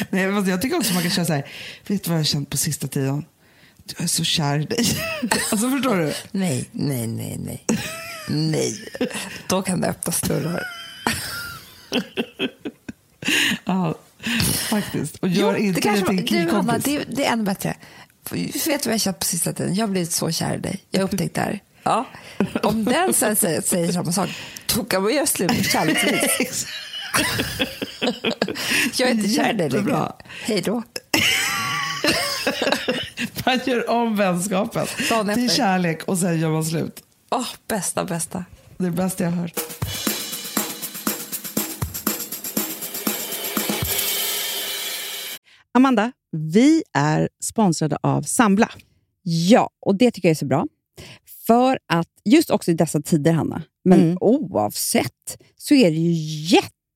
Nej, 0.10 0.28
men 0.28 0.50
jag 0.50 0.62
tycker 0.62 0.78
också 0.78 0.94
man 0.94 1.02
kan 1.02 1.12
känna 1.12 1.26
så 1.26 1.34
här, 1.34 1.48
vet 1.88 2.04
du 2.04 2.10
vad 2.10 2.18
jag 2.18 2.20
har 2.20 2.26
känt 2.26 2.50
på 2.50 2.58
sista 2.58 2.88
tiden? 2.88 3.26
Jag 3.98 4.04
är 4.04 4.08
så 4.08 4.24
kär 4.24 4.60
i 4.60 4.66
dig. 4.66 4.86
Alltså 5.52 5.70
förstår 5.70 5.96
du? 5.98 6.14
Nej, 6.32 6.70
nej, 6.72 7.08
nej, 7.08 7.38
nej. 7.40 7.66
Nej. 8.28 8.86
Då 9.48 9.62
kan 9.62 9.82
det 9.82 9.88
öppnas 9.88 10.22
dörrar. 10.22 10.64
Ja, 13.66 13.96
faktiskt. 14.70 15.16
Och 15.16 15.30
gör 15.30 15.56
Jo, 15.58 15.64
inte 15.64 15.82
det 15.82 15.98
till 16.02 16.10
en 16.20 16.28
killkompis. 16.28 16.84
det, 16.84 17.04
det 17.08 17.26
är 17.26 17.34
ännu 17.34 17.44
bättre. 17.44 17.76
För 18.26 18.36
Vet 18.36 18.54
du 18.66 18.72
vad 18.72 18.84
jag 18.86 18.92
har 18.92 18.98
känt 18.98 19.20
på 19.20 19.26
sista 19.26 19.54
tiden? 19.54 19.76
Jag 19.76 19.88
har 19.88 19.92
blivit 19.92 20.12
så 20.12 20.32
kär 20.32 20.56
i 20.56 20.60
dig. 20.60 20.84
Jag 20.92 21.00
har 21.00 21.04
upptäckt 21.06 21.36
det 21.36 21.42
här. 21.42 21.60
Ja. 21.84 22.06
Om 22.64 22.86
den 22.86 23.14
sen 23.14 23.36
säger, 23.36 23.62
säger 23.62 23.92
samma 23.92 24.12
sak, 24.12 24.30
då 24.76 24.84
kan 24.84 25.04
man 25.04 25.14
göra 25.14 25.26
slut 25.26 25.66
kärleksvis. 25.72 26.68
Jag 28.98 29.10
är 29.10 29.14
inte 29.14 29.30
kär 29.30 29.54
i 29.54 29.58
dig 29.58 29.70
längre. 29.70 30.12
Hej 30.44 30.62
då. 30.62 30.84
Man 33.46 33.60
gör 33.66 33.90
om 33.90 34.16
vänskapen 34.16 34.88
till 35.36 35.50
kärlek 35.50 36.04
och 36.04 36.18
sen 36.18 36.40
gör 36.40 36.50
man 36.50 36.66
slut. 36.66 37.04
Åh, 37.32 37.48
bästa, 37.68 38.06
bästa. 38.06 38.46
Det 38.78 38.84
är 38.86 38.90
det 38.90 38.96
bästa 38.98 39.24
jag 39.24 39.32
har 39.32 39.38
hört. 39.42 39.60
Amanda, 45.74 46.12
vi 46.32 46.84
är 46.94 47.30
sponsrade 47.44 47.98
av 48.04 48.22
Sambla. 48.22 48.70
Ja, 49.24 49.70
och 49.82 49.96
det 49.96 50.12
tycker 50.12 50.28
jag 50.28 50.32
är 50.32 50.36
så 50.36 50.46
bra. 50.46 50.66
För 51.48 51.80
att 51.88 52.08
just 52.26 52.50
också 52.50 52.72
i 52.72 52.74
dessa 52.74 53.02
tider, 53.02 53.32
Hanna, 53.32 53.62
men 53.84 54.00
Mm. 54.02 54.18
oavsett, 54.22 55.38
så 55.58 55.74
är 55.74 55.92
det 55.92 55.98
ju 55.98 56.12
jätte, 56.56 56.70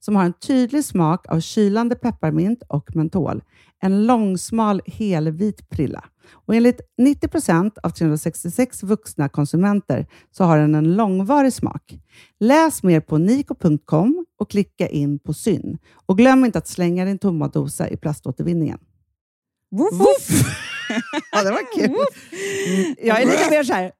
som 0.00 0.16
har 0.16 0.24
en 0.24 0.32
tydlig 0.32 0.84
smak 0.84 1.26
av 1.28 1.40
kylande 1.40 1.94
pepparmint 1.94 2.62
och 2.68 2.96
mentol. 2.96 3.42
En 3.82 4.06
långsmal 4.06 4.82
helvit 4.86 5.68
prilla. 5.68 6.04
Och 6.30 6.54
enligt 6.54 6.80
90 6.98 7.28
procent 7.28 7.78
av 7.78 7.90
366 7.90 8.82
vuxna 8.82 9.28
konsumenter 9.28 10.06
så 10.30 10.44
har 10.44 10.58
den 10.58 10.74
en 10.74 10.94
långvarig 10.94 11.52
smak. 11.52 11.98
Läs 12.40 12.82
mer 12.82 13.00
på 13.00 13.18
niko.com 13.18 14.26
och 14.38 14.50
klicka 14.50 14.88
in 14.88 15.18
på 15.18 15.34
Syn. 15.34 15.78
Och 16.06 16.18
glöm 16.18 16.44
inte 16.44 16.58
att 16.58 16.68
slänga 16.68 17.04
din 17.04 17.18
tomma 17.18 17.48
dosa 17.48 17.88
i 17.88 17.96
plaståtervinningen. 17.96 18.78
Woof! 19.70 19.96
ja, 21.32 21.42
det 21.42 21.50
var 21.50 21.74
kul. 21.78 21.84
Mm, 21.84 22.94
Jag 23.02 23.22
är 23.22 23.26
lite 23.26 23.50
mer 23.50 23.64
så 23.64 23.72
här. 23.72 23.92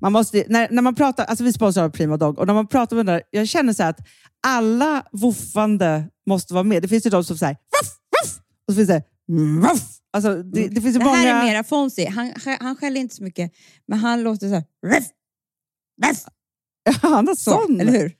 Man 0.00 0.12
måste, 0.12 0.44
när, 0.48 0.68
när 0.70 0.82
man 0.82 0.94
pratar, 0.94 1.24
alltså 1.24 1.44
vi 1.44 1.52
sponsrar 1.52 1.88
Prima 1.88 2.16
Dog 2.16 2.38
och 2.38 2.46
när 2.46 2.54
man 2.54 2.66
pratar 2.66 2.96
med 2.96 3.06
den 3.06 3.14
där, 3.14 3.22
jag 3.30 3.48
känner 3.48 3.72
så 3.72 3.82
här 3.82 3.90
att 3.90 3.98
alla 4.46 5.02
woofande 5.12 6.04
måste 6.26 6.54
vara 6.54 6.64
med. 6.64 6.82
Det 6.82 6.88
finns 6.88 7.06
ju 7.06 7.10
de 7.10 7.24
som 7.24 7.38
säger 7.38 7.54
voff, 7.54 7.92
voff, 8.22 8.38
och 8.68 8.72
så 8.72 8.76
finns 8.76 8.88
det 8.88 9.02
voff. 9.62 9.82
Alltså, 10.12 10.42
det, 10.42 10.68
det 10.68 10.80
finns 10.80 10.94
ju 10.94 10.98
Det 10.98 11.04
många... 11.04 11.16
här 11.16 11.42
är 11.42 11.46
mera 11.52 11.64
Fonzie. 11.64 12.10
Han, 12.10 12.32
han 12.60 12.76
skäller 12.76 13.00
inte 13.00 13.14
så 13.14 13.22
mycket, 13.22 13.52
men 13.88 13.98
han 13.98 14.22
låter 14.22 14.48
så 14.48 14.54
här. 14.54 14.64
Ruff, 14.86 15.04
ruff, 16.06 16.18
Han 17.02 17.26
har 17.28 17.34
så, 17.34 17.50
sån. 17.50 17.80
eller 17.80 17.92
hur? 17.92 18.12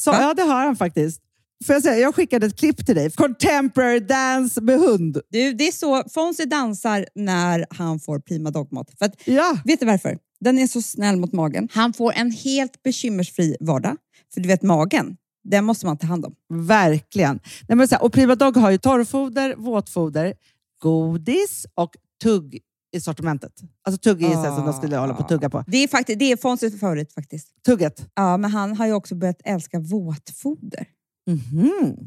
Så, 0.00 0.10
ja, 0.10 0.34
det 0.34 0.42
har 0.42 0.64
han 0.66 0.76
faktiskt. 0.76 1.20
Får 1.64 1.74
jag, 1.74 1.82
säga, 1.82 1.98
jag 1.98 2.14
skickade 2.14 2.46
ett 2.46 2.58
klipp 2.58 2.86
till 2.86 2.94
dig. 2.94 3.10
Contemporary 3.10 4.00
dance 4.00 4.60
med 4.60 4.78
hund. 4.78 5.20
Du, 5.28 5.52
det 5.52 5.68
är 5.68 5.72
så 5.72 6.04
Fonzie 6.14 6.46
dansar 6.46 7.06
när 7.14 7.66
han 7.70 8.00
får 8.00 8.18
prima 8.18 8.50
dogmat. 8.50 8.90
För 8.98 9.06
att, 9.06 9.14
Ja. 9.24 9.58
vet 9.64 9.80
du 9.80 9.86
varför? 9.86 10.18
Den 10.40 10.58
är 10.58 10.66
så 10.66 10.82
snäll 10.82 11.16
mot 11.16 11.32
magen. 11.32 11.68
Han 11.72 11.92
får 11.92 12.12
en 12.12 12.30
helt 12.30 12.82
bekymmersfri 12.82 13.56
vardag. 13.60 13.96
För 14.34 14.40
du 14.40 14.48
vet, 14.48 14.62
magen, 14.62 15.16
den 15.44 15.64
måste 15.64 15.86
man 15.86 15.98
ta 15.98 16.06
hand 16.06 16.24
om. 16.26 16.34
Verkligen. 16.66 17.40
Nej, 17.68 17.76
men 17.76 17.88
så 17.88 17.94
här, 17.94 18.02
och 18.02 18.12
Prima 18.12 18.34
Dog 18.34 18.56
har 18.56 18.70
ju 18.70 18.78
torrfoder, 18.78 19.54
våtfoder, 19.56 20.34
godis 20.82 21.66
och 21.74 21.90
tugg 22.22 22.58
i 22.96 23.00
sortimentet. 23.00 23.52
Alltså 23.84 23.98
tugg 23.98 24.22
är 24.22 24.36
ah. 24.36 24.56
som 24.56 24.64
de 24.64 24.72
skulle 24.72 24.96
hålla 24.96 25.14
på 25.14 25.22
att 25.22 25.28
tugga 25.28 25.50
på. 25.50 25.64
Det 25.66 25.76
är, 25.76 25.88
faktiskt, 25.88 26.18
det 26.18 26.32
är 26.32 26.36
Fonzies 26.36 26.80
favorit 26.80 27.12
faktiskt. 27.12 27.48
Tugget. 27.66 28.08
Ja, 28.14 28.36
men 28.36 28.50
han 28.50 28.76
har 28.76 28.86
ju 28.86 28.92
också 28.92 29.14
börjat 29.14 29.40
älska 29.44 29.78
våtfoder. 29.78 30.86
Mm-hmm. 31.28 32.06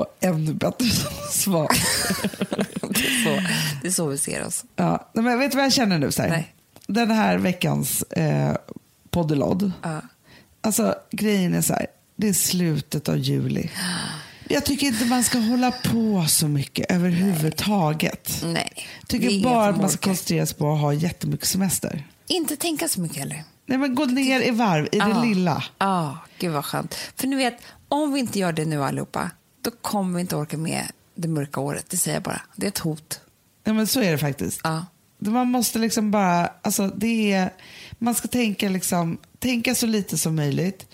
Och 0.00 0.16
ännu 0.20 0.52
bättre 0.52 0.86
svar. 1.30 1.68
Det, 2.80 3.00
är 3.00 3.24
så, 3.24 3.42
det 3.82 3.88
är 3.88 3.92
så 3.92 4.06
vi 4.06 4.18
ser 4.18 4.46
oss. 4.46 4.64
Ja. 4.76 5.10
Men 5.12 5.38
vet 5.38 5.50
du 5.50 5.56
vad 5.56 5.64
jag 5.64 5.72
känner 5.72 5.98
nu? 5.98 6.12
Så 6.12 6.22
här? 6.22 6.28
Nej. 6.28 6.54
Den 6.86 7.10
här 7.10 7.38
veckans 7.38 8.02
eh, 8.02 8.56
poddelod. 9.10 9.72
Ja. 9.82 10.00
Alltså 10.60 10.94
grejen 11.10 11.54
är 11.54 11.62
så 11.62 11.72
här. 11.72 11.86
Det 12.16 12.28
är 12.28 12.32
slutet 12.32 13.08
av 13.08 13.18
juli. 13.18 13.70
Jag 14.48 14.64
tycker 14.64 14.86
inte 14.86 15.04
man 15.04 15.24
ska 15.24 15.38
hålla 15.38 15.70
på 15.70 16.26
så 16.28 16.48
mycket 16.48 16.90
överhuvudtaget. 16.90 18.40
Nej. 18.44 18.72
Jag 19.00 19.08
tycker 19.08 19.44
bara 19.44 19.68
att 19.68 19.74
som 19.74 19.80
man 19.80 19.90
ska 19.90 19.98
koncentrera 19.98 20.46
sig 20.46 20.56
på 20.56 20.72
att 20.72 20.80
ha 20.80 20.92
jättemycket 20.92 21.48
semester. 21.48 22.06
Inte 22.26 22.56
tänka 22.56 22.88
så 22.88 23.00
mycket 23.00 23.18
heller. 23.18 23.44
Nej, 23.66 23.78
men 23.78 23.94
gå 23.94 24.04
ner 24.04 24.40
i 24.40 24.50
varv 24.50 24.88
i 24.92 24.98
det 24.98 25.20
lilla. 25.22 25.64
Ja, 25.78 26.18
gud 26.38 26.52
vad 26.52 26.64
skönt. 26.64 26.94
För 27.16 27.26
ni 27.26 27.36
vet, 27.36 27.54
om 27.88 28.12
vi 28.12 28.20
inte 28.20 28.38
gör 28.38 28.52
det 28.52 28.64
nu 28.64 28.84
allihopa, 28.84 29.30
då 29.62 29.70
kommer 29.70 30.14
vi 30.14 30.20
inte 30.20 30.36
orka 30.36 30.56
med 30.58 30.86
det 31.14 31.28
mörka 31.28 31.60
året. 31.60 31.86
Det 31.88 31.96
säger 31.96 32.16
jag 32.16 32.22
bara. 32.22 32.42
Det 32.56 32.66
är 32.66 32.68
ett 32.68 32.78
hot. 32.78 33.20
Ja, 33.64 33.72
men 33.72 33.86
så 33.86 34.00
är 34.00 34.12
det 34.12 34.18
faktiskt. 34.18 34.60
Ja. 34.64 34.86
Man 35.18 35.48
måste 35.50 35.78
liksom 35.78 36.10
bara, 36.10 36.50
alltså 36.62 36.88
det 36.88 37.32
är, 37.32 37.50
man 37.98 38.14
ska 38.14 38.28
tänka 38.28 38.68
liksom, 38.68 39.18
tänka 39.38 39.74
så 39.74 39.86
lite 39.86 40.18
som 40.18 40.36
möjligt. 40.36 40.86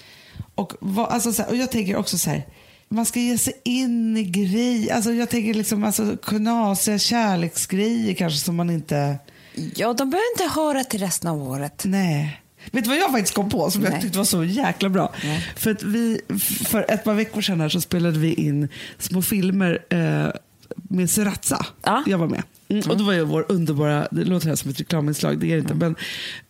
Och, 0.55 0.73
vad, 0.81 1.09
alltså 1.09 1.33
så 1.33 1.43
här, 1.43 1.51
och 1.51 1.57
jag 1.57 1.71
tänker 1.71 1.97
också 1.97 2.19
så 2.19 2.31
här, 2.31 2.47
man 2.89 3.07
ska 3.07 3.21
ge 3.21 3.39
sig 3.39 3.61
in 3.65 4.17
i 4.17 4.25
grejer, 4.25 4.95
alltså 4.95 5.13
jag 5.13 5.29
tänker 5.31 5.55
liksom 5.55 5.85
alltså 5.85 6.17
knasiga 6.17 6.99
kärleksgrejer 6.99 8.15
kanske 8.15 8.39
som 8.39 8.57
man 8.57 8.71
inte, 8.71 9.19
Ja, 9.75 9.93
de 9.93 10.11
behöver 10.11 10.33
inte 10.33 10.55
höra 10.61 10.85
till 10.85 11.01
resten 11.01 11.31
av 11.31 11.43
året. 11.43 11.83
nej. 11.85 12.43
Vet 12.73 12.85
du 12.85 12.91
vad 12.91 12.99
jag 12.99 13.11
faktiskt 13.11 13.35
kom 13.35 13.49
på 13.49 13.71
som 13.71 13.83
jag 13.83 13.93
Nej. 13.93 14.03
tyckte 14.03 14.19
var 14.19 14.25
så 14.25 14.45
jäkla 14.45 14.89
bra? 14.89 15.13
Nej. 15.25 15.53
För 15.57 15.71
att 15.71 15.83
vi, 15.83 16.21
för 16.67 16.87
ett 16.89 17.05
par 17.05 17.15
veckor 17.15 17.41
sedan 17.41 17.61
här 17.61 17.69
så 17.69 17.81
spelade 17.81 18.19
vi 18.19 18.35
in 18.35 18.69
små 18.99 19.23
filmer 19.23 19.85
eh, 19.89 20.29
med 20.77 21.11
Sriracha. 21.11 21.67
Ja. 21.83 22.03
Jag 22.07 22.19
var 22.19 22.29
med. 22.29 22.43
Mm. 22.69 22.91
Och 22.91 22.97
då 22.97 23.05
var 23.05 23.13
ju 23.13 23.25
vår 23.25 23.47
underbara, 23.49 24.09
det 24.11 24.25
låter 24.25 24.49
här 24.49 24.57
som 24.57 24.71
ett 24.71 24.81
reklaminslag, 24.81 25.39
det 25.39 25.47
är 25.47 25.53
det 25.53 25.59
inte, 25.59 25.75
men 25.75 25.97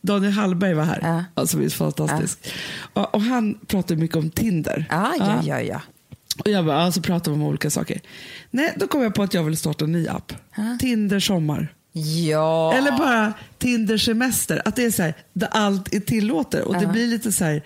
Daniel 0.00 0.32
Hallberg 0.32 0.74
var 0.74 0.84
här. 0.84 0.98
Ja. 1.02 1.24
Alltså, 1.34 1.58
det 1.58 1.64
är 1.64 1.70
fantastisk. 1.70 2.38
Och, 2.92 3.14
och 3.14 3.22
han 3.22 3.58
pratar 3.66 3.96
mycket 3.96 4.16
om 4.16 4.30
Tinder. 4.30 4.84
Ja, 4.90 5.14
ja, 5.18 5.40
ja. 5.44 5.60
ja. 5.60 5.80
Och 6.38 6.50
jag 6.50 6.64
bara, 6.64 6.76
alltså 6.76 7.00
pratar 7.00 7.30
vi 7.30 7.34
om 7.34 7.42
olika 7.42 7.70
saker. 7.70 8.00
Nej, 8.50 8.74
då 8.76 8.86
kom 8.86 9.02
jag 9.02 9.14
på 9.14 9.22
att 9.22 9.34
jag 9.34 9.42
vill 9.42 9.56
starta 9.56 9.84
en 9.84 9.92
ny 9.92 10.08
app. 10.08 10.32
Tinder 10.80 11.20
sommar. 11.20 11.72
Ja. 12.04 12.74
Eller 12.74 12.92
bara 12.92 13.32
Tinder 13.58 13.98
semester. 13.98 14.62
Att 14.64 14.76
det 14.76 14.84
är 14.84 14.90
så 14.90 15.02
här, 15.02 15.14
där 15.32 15.48
allt 15.52 15.94
är 15.94 16.00
tillåtet. 16.00 16.64
Och 16.64 16.80
det 16.80 16.86
blir 16.86 17.06
lite 17.06 17.32
så 17.32 17.44
här, 17.44 17.62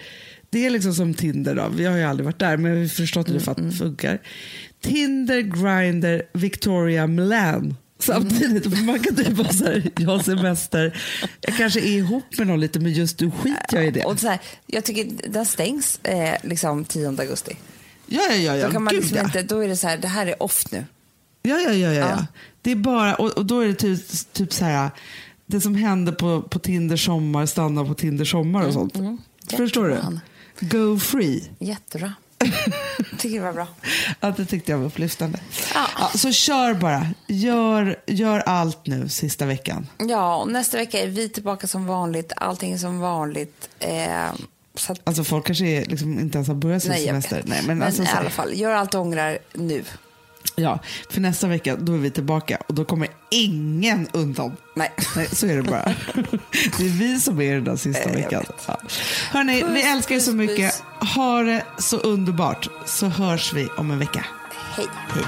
det 0.51 0.67
är 0.67 0.71
liksom 0.71 0.95
som 0.95 1.15
Tinder 1.15 1.55
då. 1.55 1.69
Vi 1.75 1.85
har 1.85 1.97
ju 1.97 2.03
aldrig 2.05 2.25
varit 2.25 2.39
där, 2.39 2.57
men 2.57 2.73
vi 2.75 2.81
har 2.81 2.89
förstått 2.89 3.29
hur 3.29 3.35
det 3.35 3.47
Mm, 3.47 3.59
mm. 3.61 3.73
funkar. 3.73 4.19
Tinder, 4.83 5.41
Grindr, 5.41 6.23
Victoria, 6.33 7.07
Milan. 7.07 7.77
Samtidigt, 7.99 8.67
Mm. 8.67 8.87
man 8.87 8.99
kan 9.01 9.17
typ 9.17 9.29
vara 9.29 9.53
så 9.53 9.65
här, 9.65 9.91
jag 9.97 10.09
har 10.11 10.19
semester, 10.19 10.99
jag 11.41 11.57
kanske 11.57 11.81
är 11.81 11.87
ihop 11.99 12.39
med 12.39 12.47
någon 12.47 12.61
lite, 12.61 12.81
men 12.81 12.93
just 12.93 13.21
nu 13.21 13.31
skiter 13.31 13.77
jag 13.77 13.87
i 13.87 13.91
det. 13.91 14.05
Och 14.05 14.21
så 14.21 14.29
här, 14.29 14.39
jag 14.67 14.85
tycker 14.85 15.31
den 15.31 15.47
stängs 15.47 16.01
eh, 16.03 16.35
liksom 16.43 16.85
10 16.85 17.09
augusti. 17.09 17.57
Ja, 18.07 18.21
ja, 18.31 18.37
ja, 18.37 18.57
ja. 18.57 18.67
Då, 18.67 18.73
kan 18.73 18.83
man 18.85 18.95
Gud, 18.95 19.03
liksom 19.03 19.19
ja. 19.19 19.25
inte, 19.25 19.43
då 19.43 19.65
är 19.65 19.69
det 19.69 19.77
så 19.77 19.89
här, 19.89 19.97
det 19.99 20.09
här 20.09 20.27
är 20.27 20.43
off 20.43 20.65
nu. 20.73 20.85
Ja, 21.43 21.59
ja, 21.61 21.73
ja, 21.73 21.93
ja, 21.93 21.93
ja. 21.93 22.27
Det 22.63 22.71
är 22.71 22.77
bara, 22.77 23.15
och, 23.15 23.31
och 23.31 23.47
då 23.47 23.61
är 23.61 23.67
det 23.67 23.75
typ, 23.75 24.33
typ 24.33 24.53
så 24.53 24.65
här, 24.65 24.91
det 25.47 25.61
som 25.61 25.75
händer 25.75 26.13
på, 26.13 26.43
på 26.43 26.59
Tinder 26.59 26.97
sommar 26.97 27.47
stannar 27.47 27.85
på 27.85 27.95
Tinder 27.95 28.25
sommar 28.25 28.67
och 28.67 28.73
sånt. 28.73 28.95
Förstår 29.57 29.89
du? 29.89 30.21
Go 30.67 30.99
free. 30.99 31.51
Jättebra. 31.59 32.15
tycker 33.19 33.39
det 33.39 33.45
var 33.45 33.53
bra. 33.53 33.67
Ja, 34.21 34.35
det 34.37 34.45
tyckte 34.45 34.73
jag 34.73 34.79
var 34.79 34.87
upplyftande. 34.87 35.39
Ja. 35.75 35.87
Ja, 35.99 36.19
så 36.19 36.33
kör 36.33 36.75
bara. 36.75 37.07
Gör, 37.27 37.97
gör 38.07 38.41
allt 38.41 38.87
nu 38.87 39.09
sista 39.09 39.47
veckan. 39.47 39.87
Ja, 39.99 40.37
och 40.37 40.53
nästa 40.53 40.77
vecka 40.77 41.01
är 41.01 41.07
vi 41.07 41.29
tillbaka 41.29 41.67
som 41.67 41.87
vanligt. 41.87 42.33
Allting 42.37 42.73
är 42.73 42.79
som 42.79 43.01
vanligt. 43.01 43.69
Eh, 43.79 44.33
så 44.75 44.93
att, 44.93 45.01
Alltså 45.05 45.25
folk 45.25 45.47
kanske 45.47 45.67
är, 45.67 45.85
liksom, 45.85 46.19
inte 46.19 46.39
ens 46.39 46.49
har 46.49 46.55
börjat 46.55 46.83
sin 46.83 46.93
nej, 46.93 47.07
semester. 47.07 47.43
Nej, 47.47 47.63
men 47.67 47.79
men 47.79 47.87
alltså, 47.87 48.03
i 48.03 48.07
alla 48.07 48.31
fall, 48.31 48.55
gör 48.55 48.71
allt 48.71 48.93
du 48.93 48.99
ångrar 48.99 49.39
nu. 49.53 49.85
Ja, 50.61 50.79
för 51.11 51.21
nästa 51.21 51.47
vecka 51.47 51.77
då 51.77 51.95
är 51.95 51.99
vi 51.99 52.11
tillbaka 52.11 52.59
och 52.69 52.75
då 52.75 52.85
kommer 52.85 53.09
ingen 53.31 54.09
undan. 54.13 54.57
Nej. 54.75 54.93
Nej, 55.17 55.27
så 55.33 55.47
är 55.47 55.57
det 55.57 55.63
bara. 55.63 55.83
Det 56.79 56.85
är 56.87 56.99
vi 56.99 57.21
som 57.21 57.41
är 57.41 57.55
den 57.55 57.65
där 57.65 57.77
sista 57.77 58.09
jag 58.09 58.17
veckan. 58.17 58.45
Ja. 58.67 58.81
Hörni, 59.31 59.61
Puss, 59.61 59.71
vi 59.75 59.83
älskar 59.83 60.15
er 60.15 60.21
så 60.21 60.33
mycket. 60.33 60.83
puss. 61.01 61.11
Ha 61.15 61.43
det 61.43 61.65
så 61.79 61.97
underbart 61.97 62.69
så 62.87 63.07
hörs 63.07 63.53
vi 63.53 63.67
om 63.77 63.91
en 63.91 63.99
vecka. 63.99 64.25
Hej. 64.77 64.87
Hej. 65.09 65.25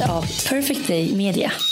Of 0.00 0.10
av 0.10 0.22
Perfect 0.48 0.86
Day 0.86 1.12
Media. 1.14 1.69